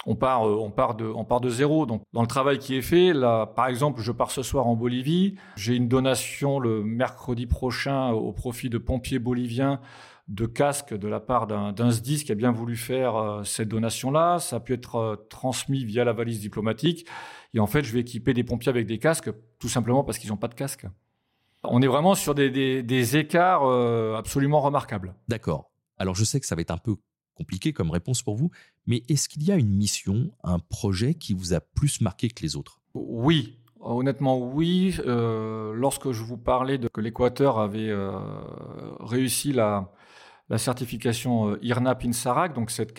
[0.07, 1.87] On part, euh, on part de, on part de zéro.
[1.87, 4.77] Donc, dans le travail qui est fait, là, par exemple, je pars ce soir en
[4.77, 5.37] Bolivie.
[5.57, 9.81] J'ai une donation le mercredi prochain au profit de pompiers boliviens
[10.29, 14.39] de casques de la part d'un SDIS qui a bien voulu faire euh, cette donation-là.
[14.39, 17.07] Ça a pu être euh, transmis via la valise diplomatique.
[17.53, 20.31] Et en fait, je vais équiper des pompiers avec des casques, tout simplement parce qu'ils
[20.31, 20.87] n'ont pas de casque.
[21.65, 23.65] On est vraiment sur des, écarts
[24.17, 25.15] absolument remarquables.
[25.29, 25.71] D'accord.
[25.99, 26.97] Alors, je sais que ça va être un peu
[27.41, 28.51] compliqué comme réponse pour vous,
[28.90, 32.42] mais est-ce qu'il y a une mission, un projet qui vous a plus marqué que
[32.42, 32.81] les autres?
[32.94, 34.96] Oui, Honnêtement, oui.
[35.07, 38.11] Euh, lorsque je vous parlais de que l'Équateur avait euh,
[38.98, 39.88] réussi la,
[40.57, 42.92] certification euh, IRNAP INSARAG, donc cette,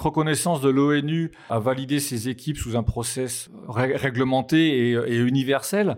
[0.00, 5.96] reconnaissance de l'ONU à valider ses équipes sous un process réglementé et, universel,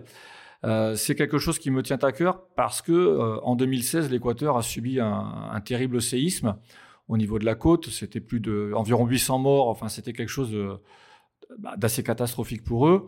[0.95, 4.99] c'est quelque chose qui me tient à cœur parce que en 2016, l'Équateur a subi
[4.99, 6.55] un terrible séisme
[7.07, 7.89] au niveau de la côte.
[7.89, 9.69] C'était plus de environ 800 morts.
[9.69, 10.55] Enfin, c'était quelque chose
[11.59, 13.07] bah, d'assez catastrophique pour eux.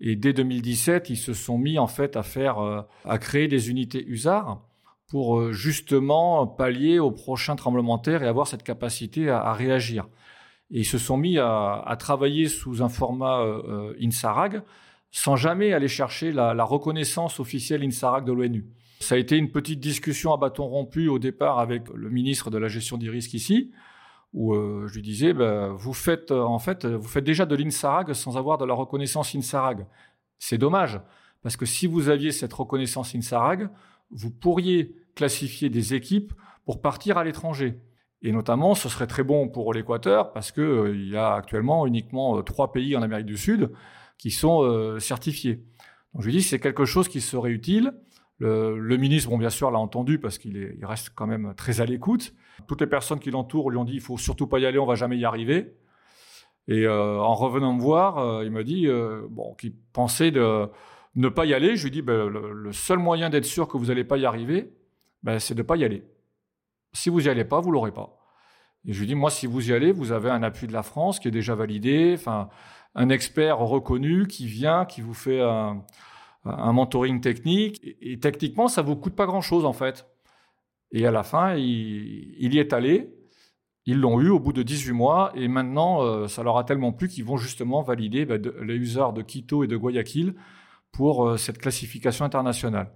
[0.00, 3.70] Et dès 2017, ils se sont mis en fait à faire, euh, à créer des
[3.70, 4.62] unités USAR
[5.08, 10.08] pour euh, justement pallier au prochain tremblement de terre et avoir cette capacité à, réagir.
[10.70, 14.62] Et ils se sont mis à, travailler sous un format euh, INSARAG
[15.10, 18.66] sans jamais aller chercher la, la reconnaissance officielle INSARAG de l'ONU.
[19.00, 22.58] Ça a été une petite discussion à bâton rompu au départ avec le ministre de
[22.58, 23.72] la gestion des risques ici,
[24.34, 27.56] où euh, je lui disais, bah, vous faites euh, en fait, vous faites déjà de
[27.56, 29.86] l'INSARAG sans avoir de la reconnaissance INSARAG.
[30.38, 31.00] C'est dommage,
[31.42, 33.70] parce que si vous aviez cette reconnaissance INSARAG,
[34.10, 36.34] vous pourriez classifier des équipes
[36.66, 37.80] pour partir à l'étranger.
[38.20, 41.86] Et notamment, ce serait très bon pour l'Équateur, parce qu'il euh, il y a actuellement
[41.86, 43.72] uniquement trois pays en Amérique du Sud
[44.18, 45.64] qui sont certifiés.
[46.12, 47.94] Donc je lui dis, c'est quelque chose qui serait utile.
[48.40, 51.84] Le, ministre, bon, bien sûr, l'a entendu parce qu'il il reste quand même très à
[51.84, 52.32] l'écoute.
[52.66, 54.86] Toutes les personnes qui l'entourent lui ont dit il faut surtout pas y aller, on
[54.86, 55.74] va jamais y arriver.
[56.68, 60.68] Et euh, en revenant me voir, euh, il m'a dit euh, bon, qu'il pensait de
[61.16, 61.76] ne pas y aller.
[61.76, 64.24] Je lui ai dit ben, le, seul moyen d'être sûr que vous n'allez pas y
[64.24, 64.72] arriver,
[65.22, 66.04] ben, c'est de ne pas y aller.
[66.92, 68.16] Si vous n'y allez pas, vous l'aurez pas.
[68.86, 70.72] Et je lui ai dit moi, si vous y allez, vous avez un appui de
[70.72, 72.16] la France qui est déjà validé,
[72.94, 75.84] un expert reconnu qui vient, qui vous fait un
[76.44, 77.80] un mentoring technique.
[78.00, 80.06] Et, techniquement, ça vous coûte pas grand-chose en fait.
[80.92, 83.14] Et à la fin, il, y est allé.
[83.86, 86.92] Ils l'ont eu au bout de 18 mois et maintenant, euh, ça leur a tellement
[86.92, 90.34] plu qu'ils vont justement valider bah, les users de Quito et de Guayaquil
[90.92, 92.92] pour euh, cette classification internationale.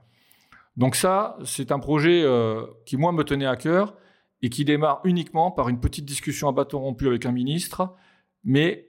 [0.77, 3.95] Donc ça, c'est un projet euh, qui, moi, me tenait à cœur
[4.43, 7.95] et qui démarre uniquement par une petite discussion à bâton rompu avec un ministre.
[8.43, 8.89] Mais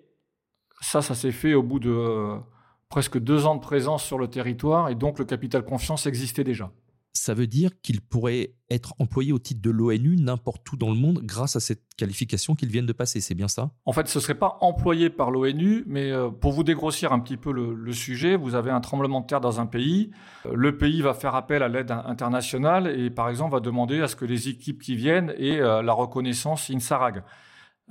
[0.82, 2.40] ça, ça s'est fait au bout de
[2.96, 6.72] presque deux ans de présence sur le territoire et donc le capital confiance existait déjà.
[7.12, 10.96] Ça veut dire qu'il pourrait être employé au titre de l'ONU n'importe où dans le
[10.96, 13.72] monde grâce à cette qualification qu'ils viennent de passer, c'est bien ça?
[13.84, 17.20] En fait, ce ne serait pas employé par l'ONU, mais euh, pour vous dégrossir un
[17.20, 20.12] petit peu le, sujet, vous avez un tremblement de terre dans un pays,
[20.46, 24.08] euh, le pays va faire appel à l'aide internationale et par exemple va demander à
[24.08, 27.24] ce que les équipes qui viennent aient euh, la reconnaissance INSARAG.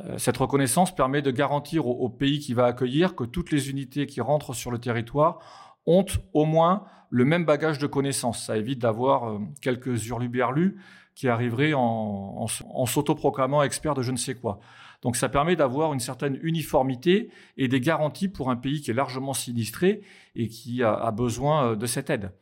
[0.01, 4.07] Euh, cette reconnaissance permet de garantir au, pays qui va accueillir que toutes les unités
[4.07, 5.39] qui rentrent sur le territoire
[5.87, 8.45] ont au moins le même bagage de connaissances.
[8.45, 10.77] Ça évite d'avoir euh, quelques hurluberlus
[11.15, 12.47] qui arriveraient en,
[12.87, 14.59] s'autoproclamant experts de je ne sais quoi.
[15.03, 18.95] Donc ça permet d'avoir une certaine uniformité et des garanties pour un pays qui est
[18.95, 20.01] largement sinistré
[20.35, 22.33] et qui a, besoin euh, de cette aide.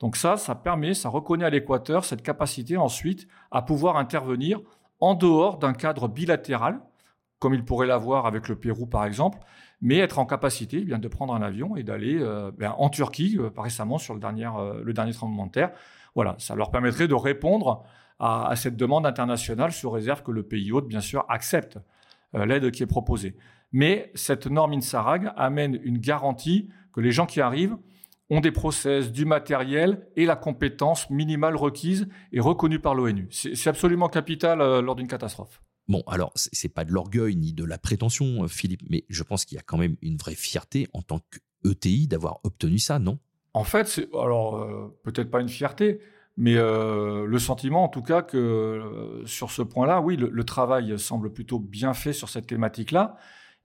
[0.00, 4.62] Donc ça, ça permet, ça reconnaît à l'Équateur cette capacité ensuite à pouvoir intervenir
[5.00, 6.80] en dehors d'un cadre bilatéral
[7.44, 9.36] comme il pourrait l'avoir avec le Pérou par exemple,
[9.82, 13.36] mais être en capacité eh de prendre un avion et d'aller euh, ben, en Turquie,
[13.38, 15.72] euh, récemment sur le dernier, euh, le dernier tremblement de terre.
[16.14, 17.84] Voilà, ça leur permettrait de répondre
[18.18, 21.78] à, cette demande internationale sous réserve que le pays hôte, bien sûr, accepte
[22.32, 23.36] l'aide qui est proposée.
[23.72, 27.76] Mais cette norme INSARAG amène une garantie que les gens qui arrivent
[28.30, 33.28] ont des process, du matériel et la compétence minimale requise et reconnue par l'ONU.
[33.30, 35.60] C'est absolument capital lors d'une catastrophe.
[35.86, 39.44] Bon, alors, c'est pas de l'orgueil ni de la prétention, euh, Philippe, mais je pense
[39.44, 43.18] qu'il y a quand même une vraie fierté en tant qu'ETI d'avoir obtenu ça, non?
[43.52, 46.00] En fait, c'est, alors, euh, peut-être pas une fierté,
[46.38, 51.32] mais euh, le sentiment, en tout cas, que sur ce point-là, oui, le, travail semble
[51.32, 53.16] plutôt bien fait sur cette thématique-là,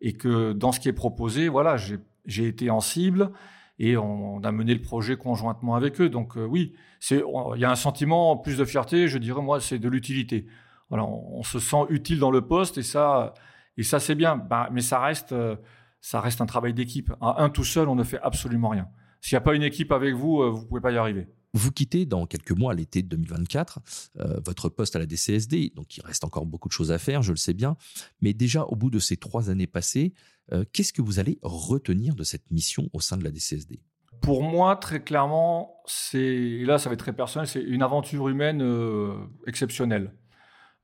[0.01, 3.31] et que dans ce qui est proposé, voilà, j'ai été en cible,
[3.79, 6.09] et on, a mené le projet conjointement avec eux.
[6.09, 6.73] Donc oui,
[7.09, 7.23] il
[7.57, 10.45] y a un sentiment plus de fierté, je dirais, moi, c'est de l'utilité
[10.89, 13.33] on, se sent utile dans le poste et ça,
[13.77, 14.35] et ça c'est bien.
[14.35, 15.55] Bah, mais ça reste, euh,
[16.01, 17.11] ça reste un travail d'équipe.
[17.21, 18.87] un tout seul, on ne fait absolument rien.
[19.21, 21.27] S'il n'y a pas une équipe avec vous, euh, vous ne pouvez pas y arriver.
[21.53, 23.79] Vous quittez dans quelques mois, l'été 2024,
[24.19, 27.23] euh, votre poste à la DCSD, donc il reste encore beaucoup de choses à faire,
[27.23, 27.75] je le sais bien,
[28.21, 30.13] mais déjà au bout de ces trois années passées,
[30.51, 33.81] euh, qu'est-ce que vous allez retenir de cette mission au sein de la DCSD
[34.21, 38.29] Pour moi, très clairement, c'est, et là ça va être très personnel, c'est une aventure
[38.29, 39.15] humaine euh,
[39.47, 40.13] exceptionnelle.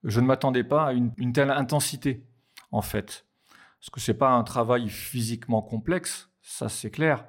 [0.05, 2.23] Je ne m'attendais pas à une, telle intensité,
[2.71, 3.25] en fait.
[3.79, 7.25] Parce que c'est pas un travail physiquement complexe, ça c'est clair,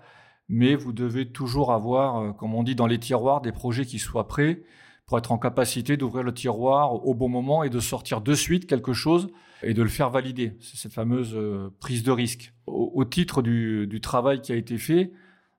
[0.48, 3.98] mais vous devez toujours avoir, euh, comme on dit dans les tiroirs, des projets qui
[3.98, 4.62] soient prêts
[5.06, 8.66] pour être en capacité d'ouvrir le tiroir au bon moment et de sortir de suite
[8.66, 9.28] quelque chose
[9.62, 10.56] et de le faire valider.
[10.60, 12.52] C'est cette fameuse euh, prise de risque.
[12.66, 15.12] Au, titre du, travail qui a été fait,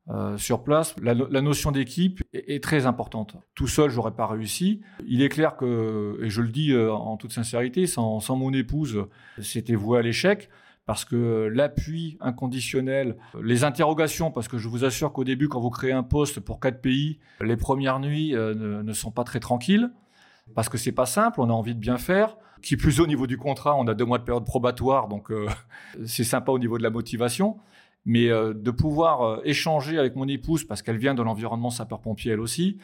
[0.10, 3.36] euh, sur place, la, notion d'équipe est, très importante.
[3.56, 4.82] Tout seul, j'aurais pas réussi.
[5.06, 9.06] Il est clair que, et je le dis en toute sincérité, sans, mon épouse,
[9.42, 10.50] c'était voué à l'échec
[10.88, 15.70] parce que l'appui inconditionnel, les interrogations, parce que je vous assure qu'au début, quand vous
[15.70, 19.92] créez un poste pour quatre pays, les premières nuits euh, ne, sont pas très tranquilles,
[20.56, 22.38] parce que c'est pas simple, on a envie de bien faire.
[22.64, 25.48] Qui plus au niveau du contrat, on a deux mois de période probatoire, donc euh,
[26.06, 27.58] c'est sympa au niveau de la motivation.
[28.08, 32.40] Mais euh, de pouvoir échanger avec mon épouse, parce qu'elle vient de l'environnement sapeur-pompier elle
[32.40, 32.80] aussi,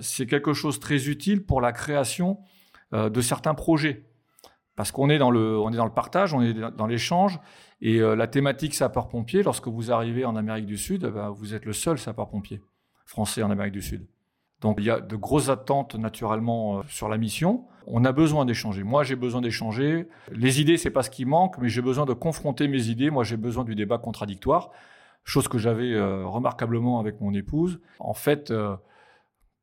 [0.00, 2.38] c'est quelque chose de très utile pour la création
[2.92, 4.10] de certains projets
[4.80, 7.38] parce qu'on est dans le, est dans le partage, on est dans l'échange.
[7.82, 11.52] Et euh, la thématique sapeur-pompier, lorsque vous arrivez en Amérique du Sud, eh ben, vous
[11.52, 12.62] êtes le seul sapeur-pompier
[13.04, 14.06] français en Amérique du Sud.
[14.60, 17.64] Donc il y a de grosses attentes naturellement euh, sur la mission.
[17.86, 18.84] On a besoin d'échanger.
[18.84, 20.08] Moi, j'ai besoin d'échanger.
[20.30, 23.10] Les idées, c'est pas ce qui manque, mais j'ai besoin de confronter mes idées.
[23.10, 24.70] Moi, j'ai besoin du débat contradictoire,
[25.24, 27.80] chose que j'avais euh, remarquablement avec mon épouse.
[27.98, 28.52] En fait,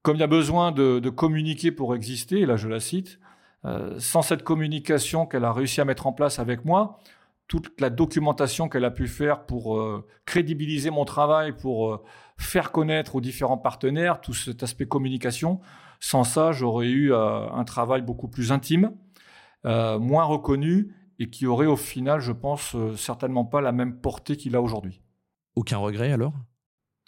[0.07, 3.19] comme il y a besoin de, communiquer pour exister, là je la cite,
[3.65, 6.99] euh, sans cette communication qu'elle a réussi à mettre en place avec moi,
[7.49, 12.03] toute la documentation qu'elle a pu faire pour euh, crédibiliser mon travail, pour euh,
[12.37, 15.59] faire connaître aux différents partenaires tout cet aspect communication,
[15.99, 18.91] sans ça, j'aurais eu un travail beaucoup plus intime,
[19.63, 24.55] moins reconnu et qui aurait au final, je pense, certainement pas la même portée qu'il
[24.55, 25.01] a aujourd'hui.
[25.55, 26.33] Aucun regret alors?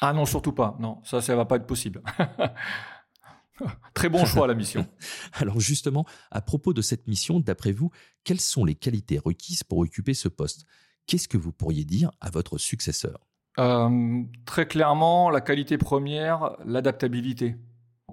[0.01, 0.77] Ah non, surtout pas.
[0.79, 2.01] Non, ça, ça va pas être possible.
[3.93, 4.87] Très bon choix, la mission.
[5.33, 7.91] Alors justement, à propos de cette mission, d'après vous,
[8.23, 10.65] quelles sont les qualités requises pour occuper ce poste?
[11.05, 13.27] Qu'est-ce que vous pourriez dire à votre successeur?
[13.57, 17.55] Euh, Très clairement, la qualité première, l'adaptabilité.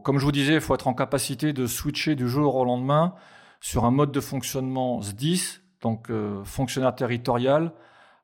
[0.02, 3.14] Comme je vous disais, il faut être en capacité de switcher du jour au lendemain
[3.60, 7.72] sur un mode de fonctionnement SDIS, donc euh, fonctionnaire territorial,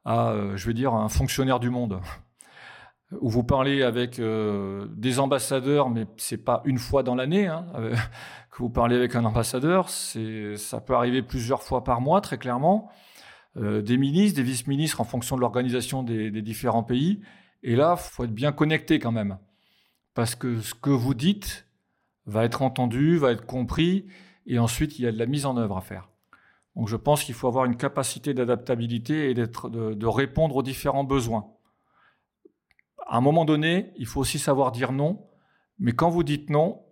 [0.04, 2.00] à, euh, je vais dire, un fonctionnaire du monde
[3.20, 7.66] où vous parlez avec des ambassadeurs, mais c'est pas une fois dans l'année hein,
[8.50, 9.90] que vous parlez avec un ambassadeur.
[9.90, 12.90] Ça peut arriver plusieurs fois par mois, très clairement.
[13.56, 17.20] Euh, des ministres, des vice-ministres, en fonction de l'organisation des, différents pays.
[17.62, 19.38] Et là, faut être bien connecté quand même,
[20.14, 21.66] parce que ce que vous dites
[22.26, 24.06] va être entendu, va être compris,
[24.46, 26.08] et ensuite il y a de la mise en œuvre à faire.
[26.74, 30.62] Donc, je pense qu'il faut avoir une capacité d'adaptabilité et d'être, de, de répondre aux
[30.62, 31.52] différents besoins
[33.12, 35.26] à un moment donné, il faut aussi savoir dire non.
[35.78, 36.82] Mais quand vous dites non,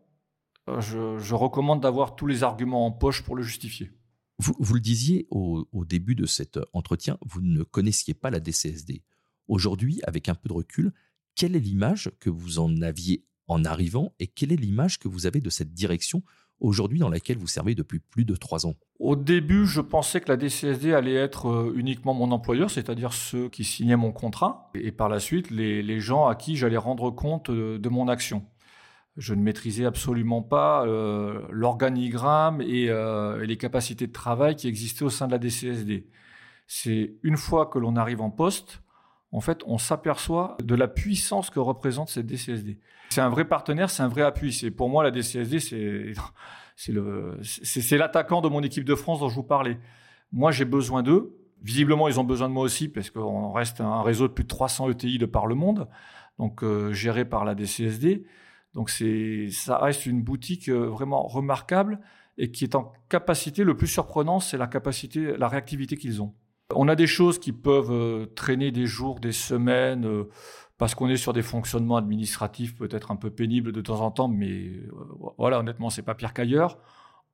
[0.68, 3.90] euh, je, recommande d'avoir tous les arguments en poche pour le justifier.
[4.40, 9.02] Vous, le disiez au, début de cet entretien, vous ne connaissiez pas la DCSD.
[9.48, 10.92] Aujourd'hui, avec un peu de recul,
[11.34, 15.26] quelle est l'image que vous en aviez en arrivant et quelle est l'image que vous
[15.26, 16.22] avez de cette direction
[16.58, 18.76] aujourd'hui dans laquelle vous servez depuis plus de trois ans?
[18.98, 23.50] Au début, je pensais que la DCSD allait être euh, uniquement mon employeur, c'est-à-dire ceux
[23.50, 27.50] qui signaient mon contrat, et par la suite les, gens à qui j'allais rendre compte
[27.50, 28.42] euh, de, mon action.
[29.20, 35.04] Je ne maîtrisais absolument pas euh, l'organigramme et, et, les capacités de travail qui existaient
[35.04, 36.06] au sein de la DCSD.
[36.66, 38.82] C'est une fois que l'on arrive en poste,
[39.32, 42.78] en fait, on s'aperçoit de la puissance que représente cette DCSD.
[43.10, 44.52] C'est un vrai partenaire, c'est un vrai appui.
[44.52, 46.12] C'est pour moi la DCSD, c'est
[46.76, 49.78] c'est l'attaquant de mon équipe de France dont je vous parlais.
[50.32, 51.36] Moi, j'ai besoin d'eux.
[51.62, 54.48] Visiblement, ils ont besoin de moi aussi parce qu'on reste un réseau de plus de
[54.48, 55.88] 300 ETI de par le monde,
[56.38, 58.24] donc euh, géré par la DCSD.
[58.74, 62.00] Donc ça reste une boutique euh, vraiment remarquable
[62.38, 63.64] et qui est en capacité.
[63.64, 66.34] Le plus surprenant, c'est la capacité, la réactivité qu'ils ont.
[66.74, 70.06] On a des choses qui peuvent euh, traîner des jours, des semaines
[70.80, 74.28] parce qu'on est sur des fonctionnements administratifs peut-être un peu pénibles de temps en temps,
[74.28, 74.90] mais euh,
[75.36, 76.78] voilà, honnêtement, c'est pas pire qu'ailleurs.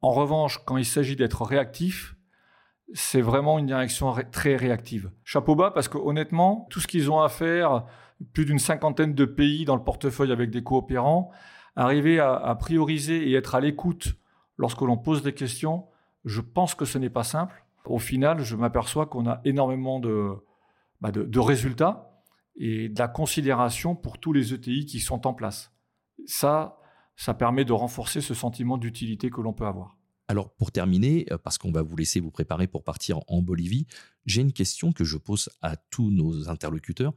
[0.03, 2.17] En revanche, quand il s'agit d'être réactif,
[2.93, 5.13] c'est vraiment une direction très réactive.
[5.23, 7.85] Chapeau bas, parce que honnêtement, tout ce qu'ils ont à faire,
[8.33, 11.31] plus d'une cinquantaine de pays dans le portefeuille avec des coopérants,
[11.75, 14.15] arriver à, prioriser et être à l'écoute
[14.57, 15.87] lorsque l'on pose des questions,
[16.25, 17.65] je pense que ce n'est pas simple.
[17.85, 20.33] Au final, je m'aperçois qu'on a énormément de,
[21.01, 22.23] bah, de résultats
[22.57, 25.73] et de la considération pour tous les ETI qui sont en place.
[26.27, 26.79] Ça,
[27.17, 29.97] ça permet de renforcer ce sentiment d'utilité que l'on peut avoir.
[30.29, 33.87] Alors pour terminer, euh, parce qu'on va vous laisser vous préparer pour partir en Bolivie,
[34.25, 37.15] j'ai une question que je pose à tous nos interlocuteurs.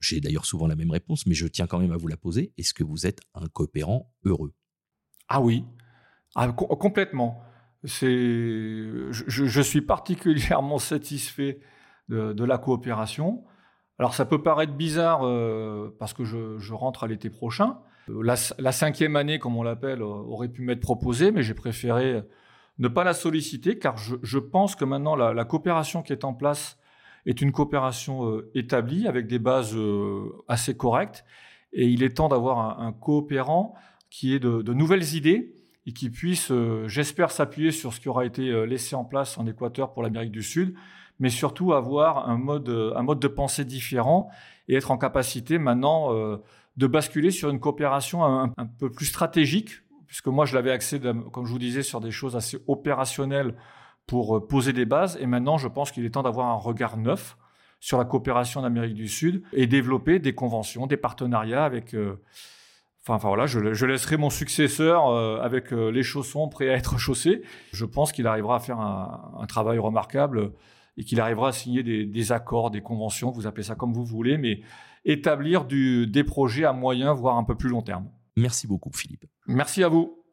[0.00, 2.52] J'ai d'ailleurs souvent la même réponse, mais je tiens quand même à vous la poser.
[2.58, 4.52] Est-ce que vous êtes un coopérant heureux?
[5.28, 5.64] Ah oui,
[6.34, 7.42] ah, complètement.
[7.84, 11.60] je, je, suis particulièrement satisfait
[12.08, 13.44] de, la coopération.
[13.98, 17.78] Alors ça peut paraître bizarre euh, parce que je, rentre à l'été prochain.
[18.10, 22.22] Euh, la, cinquième année, comme on l'appelle, euh, aurait pu m'être proposée, mais j'ai préféré
[22.78, 26.76] ne pas la solliciter car je, pense que maintenant la, coopération qui est en place
[27.26, 29.76] est une coopération établie avec des bases
[30.48, 31.24] assez correctes.
[31.72, 33.74] Et il est temps d'avoir un, coopérant
[34.10, 35.54] qui ait de, nouvelles idées
[35.86, 36.52] et qui puisse,
[36.86, 40.42] j'espère, s'appuyer sur ce qui aura été laissé en place en Équateur pour l'Amérique du
[40.42, 40.74] Sud
[41.18, 44.30] mais surtout avoir un mode, un mode de pensée différent
[44.68, 46.38] et être en capacité maintenant euh,
[46.76, 48.48] de basculer sur une coopération un,
[48.78, 49.70] peu plus stratégique,
[50.06, 53.54] puisque moi je l'avais axé, comme je vous disais, sur des choses assez opérationnelles
[54.06, 56.96] pour euh, poser des bases, et maintenant je pense qu'il est temps d'avoir un regard
[56.96, 57.36] neuf
[57.80, 61.94] sur la coopération en Amérique du Sud et développer des conventions, des partenariats avec...
[61.94, 62.22] Euh,
[63.02, 67.42] enfin, enfin, voilà, je, je, laisserai mon successeur avec les chaussons prêts à être chaussés.
[67.72, 70.52] Je pense qu'il arrivera à faire un, un travail remarquable
[70.96, 74.38] et qu'il arrivera à signer des, accords, des conventions, vous appelez ça comme vous voulez,
[74.38, 74.60] mais
[75.04, 78.08] établir des projets à moyen, voire un peu plus long terme.
[78.36, 79.26] Merci beaucoup, Philippe.
[79.46, 80.23] Merci à vous.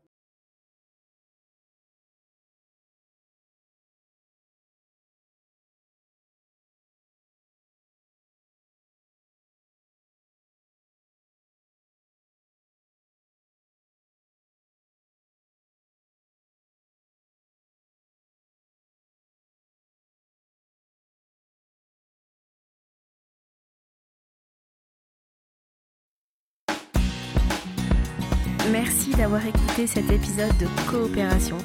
[28.94, 31.58] Merci d'avoir écouté cet épisode de Coopération.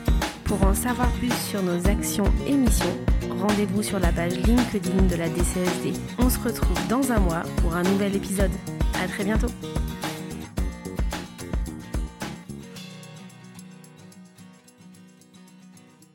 [0.44, 2.96] Pour en savoir plus sur nos actions et missions,
[3.40, 5.94] rendez-vous sur la page LinkedIn de la DCSD.
[6.20, 8.52] On se retrouve dans un mois pour un nouvel épisode.
[9.02, 9.48] À très bientôt.